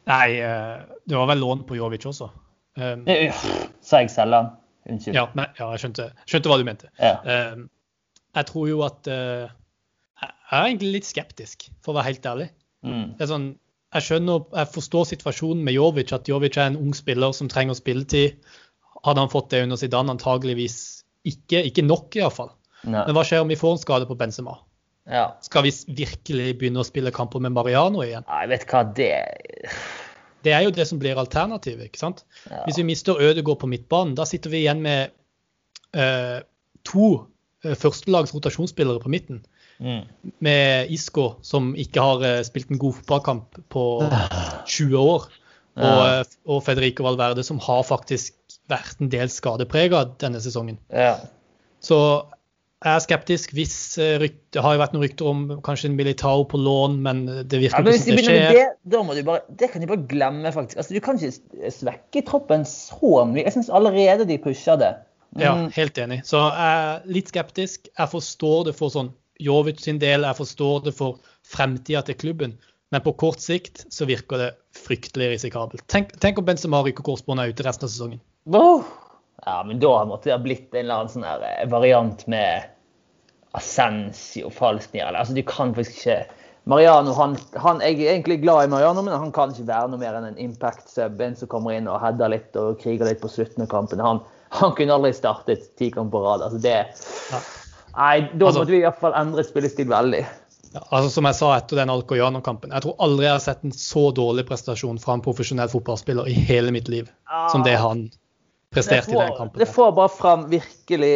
Nei, 0.05 0.37
uh, 0.45 0.83
det 1.01 1.17
var 1.17 1.31
vel 1.31 1.41
lån 1.41 1.65
på 1.65 1.79
Jovic 1.79 2.05
også. 2.05 2.29
Um, 2.77 3.07
Sa 3.81 4.03
jeg 4.03 4.13
selge 4.13 4.43
han? 4.43 4.53
Unnskyld. 4.85 5.17
Ja, 5.17 5.25
nei, 5.33 5.47
ja 5.57 5.71
jeg 5.73 5.81
skjønte, 5.81 6.11
skjønte, 6.29 6.51
hva 6.51 6.59
du 6.61 6.67
mente. 6.67 6.91
Ja. 7.01 7.15
Um, 7.25 7.65
jeg 8.37 8.49
tror 8.51 8.69
jo 8.69 8.83
at 8.85 9.09
uh, 9.09 9.49
Jeg 10.51 10.57
er 10.59 10.67
egentlig 10.69 10.91
litt 10.99 11.07
skeptisk, 11.07 11.69
for 11.81 11.93
å 11.93 11.99
være 11.99 12.11
helt 12.11 12.27
ærlig. 12.29 12.49
Mm. 12.85 13.15
Det 13.17 13.25
er 13.25 13.31
sånn, 13.31 13.47
jeg 13.95 14.07
skjønner, 14.09 14.45
jeg 14.59 14.71
forstår 14.75 15.07
situasjonen 15.09 15.63
med 15.65 15.77
Jovic, 15.77 16.13
at 16.13 16.29
Jovic 16.29 16.59
er 16.59 16.69
en 16.69 16.79
ung 16.81 16.93
spiller 16.97 17.33
som 17.35 17.49
trenger 17.51 17.77
spilletid. 17.77 18.37
Hadde 19.05 19.23
han 19.23 19.31
fått 19.31 19.49
det 19.53 19.63
under 19.65 19.79
Zidane, 19.79 20.13
antageligvis 20.13 20.77
ikke. 21.25 21.63
Ikke 21.69 21.85
nok, 21.85 22.13
iallfall. 22.19 22.51
Men 22.85 23.13
hva 23.17 23.23
skjer 23.25 23.41
om 23.41 23.49
vi 23.49 23.57
får 23.57 23.75
en 23.75 23.81
skade 23.81 24.07
på 24.09 24.17
Benzema? 24.19 24.59
Ja. 25.09 25.27
Skal 25.45 25.67
vi 25.67 25.73
virkelig 26.01 26.55
begynne 26.59 26.81
å 26.81 26.87
spille 26.87 27.13
kamper 27.13 27.41
med 27.43 27.53
Mariano 27.53 28.01
igjen? 28.05 28.25
Nei, 28.29 28.45
vet 28.49 28.65
hva, 28.69 28.81
det 28.97 29.11
Det 30.45 30.53
er 30.53 30.65
jo 30.65 30.73
det 30.73 30.85
som 30.89 30.99
blir 31.01 31.17
alternativet. 31.17 31.89
ikke 31.89 32.01
sant? 32.01 32.25
Ja. 32.49 32.63
Hvis 32.65 32.77
vi 32.81 32.87
mister 32.89 33.21
Ødegaard 33.21 33.61
på 33.61 33.69
midtbanen, 33.69 34.13
da 34.17 34.25
sitter 34.29 34.53
vi 34.53 34.63
igjen 34.63 34.83
med 34.85 35.13
uh, 35.97 36.41
to 36.85 37.07
uh, 37.65 37.73
førstelags 37.73 38.33
rotasjonsspillere 38.35 39.01
på 39.01 39.13
midten. 39.13 39.41
Mm. 39.79 40.05
Med 40.39 40.91
Isco, 40.91 41.33
som 41.43 41.73
ikke 41.79 42.03
har 42.03 42.23
uh, 42.23 42.43
spilt 42.47 42.71
en 42.71 42.79
god 42.79 42.95
fotballkamp 43.01 43.57
på 43.73 43.85
20 44.71 44.99
år. 44.99 45.27
Og, 45.75 46.03
uh, 46.07 46.37
og, 46.47 46.61
Federico 46.63 47.03
Valverde, 47.03 47.43
som 47.43 47.59
har 47.63 47.83
faktisk 47.87 48.33
vært 48.71 49.01
en 49.03 49.11
del 49.11 49.31
skadeprega 49.31 50.05
denne 50.21 50.39
sesongen. 50.43 50.79
Ja. 50.93 51.17
Så 51.83 51.97
jeg 52.85 52.91
er 52.91 53.01
skeptisk 53.01 53.53
hvis 53.57 53.73
uh, 53.99 54.23
Det 54.23 54.61
har 54.61 54.75
jo 54.75 54.81
vært 54.81 54.95
noen 54.95 55.03
rykter 55.03 55.27
om 55.27 55.43
kanskje 55.65 55.89
en 55.89 55.97
Militao 55.99 56.45
på 56.47 56.59
lån, 56.61 56.95
men 57.03 57.25
det 57.27 57.59
virker 57.65 57.83
ja, 57.83 57.97
ikke 57.97 58.05
som 58.05 58.21
det 58.21 58.25
skjer. 58.29 58.71
Det, 58.85 59.01
du 59.19 59.27
bare, 59.27 59.43
det 59.59 59.71
kan 59.73 59.83
de 59.83 59.91
bare 59.91 60.07
glemme, 60.07 60.55
faktisk. 60.55 60.79
Altså, 60.79 60.95
du 60.95 61.03
kan 61.03 61.19
ikke 61.19 61.73
svekke 61.75 62.23
troppen 62.29 62.63
så 62.69 63.25
mye. 63.27 63.43
Jeg 63.43 63.57
syns 63.57 63.73
allerede 63.73 64.29
de 64.29 64.39
pusher 64.39 64.79
det. 64.79 64.95
Mm. 65.35 65.43
Ja, 65.43 65.53
helt 65.75 65.97
enig. 65.99 66.21
Så 66.23 66.39
jeg 66.39 66.79
er 66.79 67.07
litt 67.11 67.31
skeptisk. 67.33 67.89
Jeg 67.91 68.11
forstår 68.15 68.69
det 68.69 68.77
for 68.79 68.93
sånn 68.93 69.11
Jovic 69.41 69.81
sin 69.83 69.99
del. 70.01 70.25
Jeg 70.27 70.37
forstår 70.37 70.85
det 70.87 70.95
for 70.97 71.19
fremtida 71.47 72.03
til 72.05 72.17
klubben. 72.19 72.55
Men 72.93 73.01
på 73.01 73.15
kort 73.19 73.41
sikt 73.43 73.85
så 73.93 74.05
virker 74.07 74.39
det 74.39 74.51
fryktelig 74.77 75.33
risikabelt. 75.33 75.83
Tenk, 75.91 76.13
tenk 76.21 76.39
om 76.39 76.45
Benzema 76.47 76.83
ryker 76.85 77.05
korsbåndet 77.05 77.55
ute 77.55 77.65
resten 77.65 77.87
av 77.87 77.91
sesongen. 77.91 78.21
Oh. 78.53 78.85
Ja, 79.45 79.59
men 79.67 79.81
da 79.81 79.97
måtte 80.07 80.29
det 80.29 80.37
ha 80.37 80.41
blitt 80.41 80.71
en 80.73 80.85
eller 80.85 81.01
annen 81.01 81.11
sånn 81.11 81.25
eh, 81.27 81.65
variant 81.69 82.23
med 82.31 82.71
Assensio, 83.55 84.49
falsk 84.53 84.95
nier. 84.95 85.11
Altså, 85.11 85.35
du 85.35 85.43
kan 85.47 85.73
faktisk 85.75 86.01
ikke 86.03 86.23
Mariano, 86.65 87.11
han, 87.13 87.35
han, 87.61 87.81
Jeg 87.85 87.99
er 88.01 88.15
egentlig 88.15 88.39
glad 88.41 88.65
i 88.65 88.69
Mariano, 88.71 89.03
men 89.05 89.13
han 89.13 89.33
kan 89.33 89.51
ikke 89.53 89.67
være 89.67 89.91
noe 89.91 90.01
mer 90.01 90.15
enn 90.17 90.31
en 90.31 90.39
impact-sub. 90.41 91.19
En 91.21 91.35
som 91.37 91.51
kommer 91.51 91.75
inn 91.75 91.89
og 91.91 91.99
header 92.01 92.31
litt 92.33 92.57
og 92.57 92.79
kriger 92.81 93.05
litt 93.05 93.21
på 93.21 93.29
slutten 93.29 93.67
av 93.67 93.69
kampen. 93.69 94.01
Han, 94.01 94.23
han 94.57 94.73
kunne 94.77 94.97
aldri 94.97 95.13
startet 95.13 95.67
ti 95.77 95.91
kamper 95.93 96.17
på 96.17 96.23
rad. 96.25 96.47
Altså, 96.47 96.63
det, 96.63 96.79
ja. 97.29 97.43
Nei, 97.95 98.25
da 98.33 98.49
altså, 98.49 98.61
måtte 98.61 98.73
vi 98.73 98.81
i 98.81 98.85
hvert 98.85 98.99
fall 98.99 99.15
endre 99.17 99.45
spillestil 99.47 99.87
veldig. 99.91 100.23
Ja, 100.75 100.81
altså 100.89 101.09
Som 101.13 101.27
jeg 101.29 101.37
sa 101.37 101.53
etter 101.55 101.79
den 101.79 101.91
Alcoyano-kampen, 101.93 102.73
jeg 102.75 102.83
tror 102.83 102.97
aldri 103.03 103.29
jeg 103.29 103.37
har 103.37 103.43
sett 103.43 103.63
en 103.63 103.75
så 103.75 104.09
dårlig 104.15 104.43
prestasjon 104.49 104.99
fra 104.99 105.15
en 105.15 105.23
profesjonell 105.23 105.71
fotballspiller 105.71 106.27
i 106.27 106.35
hele 106.49 106.73
mitt 106.75 106.91
liv 106.91 107.07
ja. 107.07 107.45
som 107.53 107.63
det 107.63 107.77
han 107.79 108.09
presterte 108.75 109.07
får, 109.07 109.15
i 109.15 109.23
den 109.23 109.37
kampen. 109.37 109.61
Det 109.63 109.69
får 109.71 109.95
bare 109.95 110.11
fram 110.11 110.45
virkelig 110.51 111.13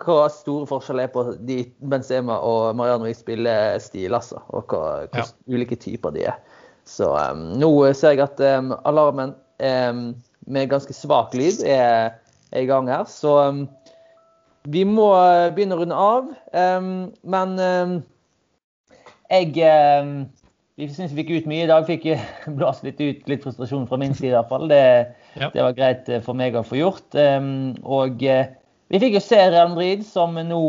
hva 0.00 0.26
store 0.32 0.68
forskjeller 0.68 1.08
er 1.08 1.12
på 1.12 1.24
de 1.48 1.58
Benzema 1.92 2.36
og 2.44 2.76
Mariano 2.76 3.08
i 3.08 3.14
spillestil, 3.16 4.16
altså. 4.16 4.40
Og 4.52 4.68
hva, 4.72 5.06
hva 5.12 5.24
ja. 5.24 5.28
ulike 5.52 5.78
typer 5.80 6.12
de 6.16 6.26
er. 6.32 6.40
Så 6.86 7.10
um, 7.12 7.42
nå 7.58 7.70
ser 7.98 8.14
jeg 8.14 8.24
at 8.26 8.40
um, 8.60 8.74
alarmen 8.86 9.34
um, 9.60 10.02
med 10.46 10.70
ganske 10.70 10.94
svak 10.94 11.34
lyd 11.34 11.64
er, 11.66 12.14
er, 12.52 12.60
i 12.62 12.68
gang 12.68 12.90
her. 12.92 13.04
Så 13.10 13.32
vi 14.72 14.82
må 14.88 15.10
begynne 15.54 15.76
å 15.76 15.80
runde 15.80 15.96
av. 16.00 16.32
men 17.22 17.54
jeg 19.30 19.52
vi 20.76 20.86
syns 20.92 21.12
vi 21.14 21.22
fikk 21.22 21.30
ut 21.32 21.46
mye 21.48 21.64
i 21.64 21.68
dag. 21.70 21.86
Fikk 21.88 22.04
blåst 22.58 22.84
litt 22.84 23.00
ut 23.00 23.28
litt 23.30 23.44
frustrasjon 23.44 23.86
fra 23.88 23.98
min 24.00 24.14
side 24.16 24.34
i 24.34 24.36
hvert 24.36 24.50
fall. 24.52 24.68
Det, 24.68 24.82
ja. 25.40 25.48
det 25.54 25.64
var 25.64 25.76
greit 25.78 26.10
eh, 26.12 26.22
for 26.24 26.36
meg 26.36 26.56
å 26.56 26.64
få 26.66 26.80
gjort. 26.80 27.16
og 27.16 28.26
eh, 28.26 28.50
vi 28.92 29.00
fikk 29.02 29.16
jo 29.16 29.22
se 29.24 29.38
Real 29.40 29.72
Madrid 29.72 30.04
som 30.06 30.36
nå 30.36 30.60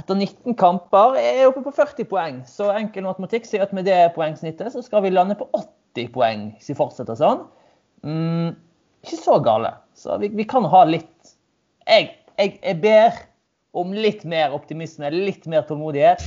etter 0.00 0.16
19 0.16 0.56
kamper 0.58 1.18
er 1.20 1.44
oppe 1.46 1.62
på 1.66 1.74
40 1.76 2.08
poeng. 2.08 2.40
Så 2.48 2.70
enkel 2.72 3.04
matematikk 3.04 3.44
sier 3.46 3.66
at 3.66 3.74
med 3.76 3.86
det 3.86 4.14
poengsnittet 4.16 4.72
så 4.72 4.82
skal 4.84 5.04
vi 5.04 5.12
lande 5.12 5.36
på 5.38 5.46
80 5.52 6.10
poeng 6.14 6.48
hvis 6.56 6.72
vi 6.72 6.78
fortsetter 6.78 7.18
sånn. 7.20 7.44
Mm, 8.06 8.56
ikke 9.04 9.20
så 9.20 9.36
gale. 9.44 9.74
Så 9.98 10.16
vi, 10.22 10.32
vi 10.32 10.48
kan 10.48 10.64
ha 10.72 10.86
litt 10.88 11.34
jeg, 11.90 12.10
jeg, 12.40 12.56
jeg, 12.62 12.78
ber 12.82 13.18
om 13.80 13.92
litt 13.94 14.24
mer 14.28 14.54
optimisme, 14.56 15.10
litt 15.14 15.46
mer 15.50 15.66
tålmodighet. 15.68 16.24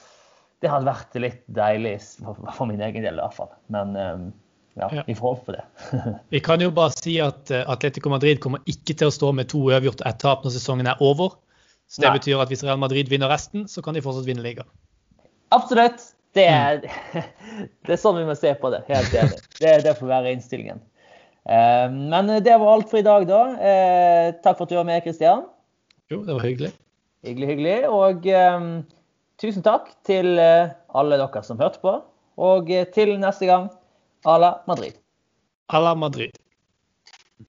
Det 0.60 0.68
hadde 0.68 0.90
vært 0.90 1.14
litt 1.22 1.44
deilig 1.56 1.94
for, 2.18 2.36
for 2.52 2.68
min 2.68 2.82
egen 2.84 3.06
del 3.06 3.16
i 3.16 3.22
hvert 3.22 3.36
fall. 3.36 3.48
Men 3.72 3.94
um, 3.96 4.26
ja, 4.76 4.90
vi 5.06 5.14
får 5.16 5.30
håpe 5.30 5.46
på 5.46 5.54
det. 5.56 5.62
vi 6.34 6.42
kan 6.44 6.60
jo 6.60 6.68
bare 6.76 6.92
si 6.98 7.14
at 7.24 7.48
uh, 7.48 7.62
Atletico 7.72 8.12
Madrid 8.12 8.42
kommer 8.44 8.60
ikke 8.68 8.92
til 8.92 9.08
å 9.08 9.14
stå 9.14 9.32
med 9.38 9.48
to 9.48 9.62
uavgjort 9.70 10.04
og 10.04 10.10
ett 10.10 10.20
tap 10.20 10.44
når 10.44 10.52
sesongen 10.58 10.90
er 10.90 11.00
over. 11.00 11.38
Så 11.88 12.04
det 12.04 12.10
Nei. 12.10 12.18
betyr 12.20 12.44
at 12.44 12.52
hvis 12.52 12.62
Real 12.66 12.78
Madrid 12.82 13.08
vinner 13.08 13.32
resten, 13.32 13.64
så 13.72 13.80
kan 13.82 13.96
de 13.96 14.04
fortsatt 14.04 14.28
vinne 14.28 14.44
ligaen. 14.44 14.68
Absolutt. 15.56 16.12
Det 16.36 16.44
er, 16.46 16.84
mm. 16.84 17.24
det 17.88 17.96
er, 17.96 17.98
sånn 17.98 18.20
vi 18.20 18.28
må 18.28 18.36
se 18.38 18.52
på 18.60 18.70
det. 18.70 18.84
Helt 18.92 19.16
enig. 19.16 19.40
Det, 19.58 19.72
det 19.86 19.96
får 19.98 20.12
være 20.12 20.36
innstillingen. 20.36 20.84
Eh, 21.48 21.86
men 21.92 22.32
det 22.44 22.56
var 22.60 22.74
alt 22.74 22.90
for 22.90 23.00
i 23.00 23.06
dag, 23.06 23.26
da. 23.28 23.42
Eh, 23.56 24.28
takk 24.44 24.58
for 24.58 24.66
at 24.66 24.72
du 24.72 24.78
var 24.80 24.88
med, 24.88 25.02
Kristian. 25.06 25.44
Jo, 26.10 26.22
det 26.26 26.34
var 26.34 26.44
hyggelig. 26.44 26.72
Hyggelig, 27.26 27.50
hyggelig. 27.52 27.76
Og 27.92 28.26
um, 28.56 28.70
tusen 29.40 29.64
takk 29.64 29.92
til 30.08 30.40
alle 30.40 31.20
dere 31.20 31.42
som 31.46 31.60
hørte 31.60 31.82
på. 31.84 31.98
Og 32.40 32.72
til 32.96 33.14
neste 33.20 33.46
gang, 33.46 33.68
à 34.24 34.38
la 34.40 34.54
Madrid. 34.66 34.96
À 35.68 35.80
la 35.80 35.94
Madrid. 35.94 36.39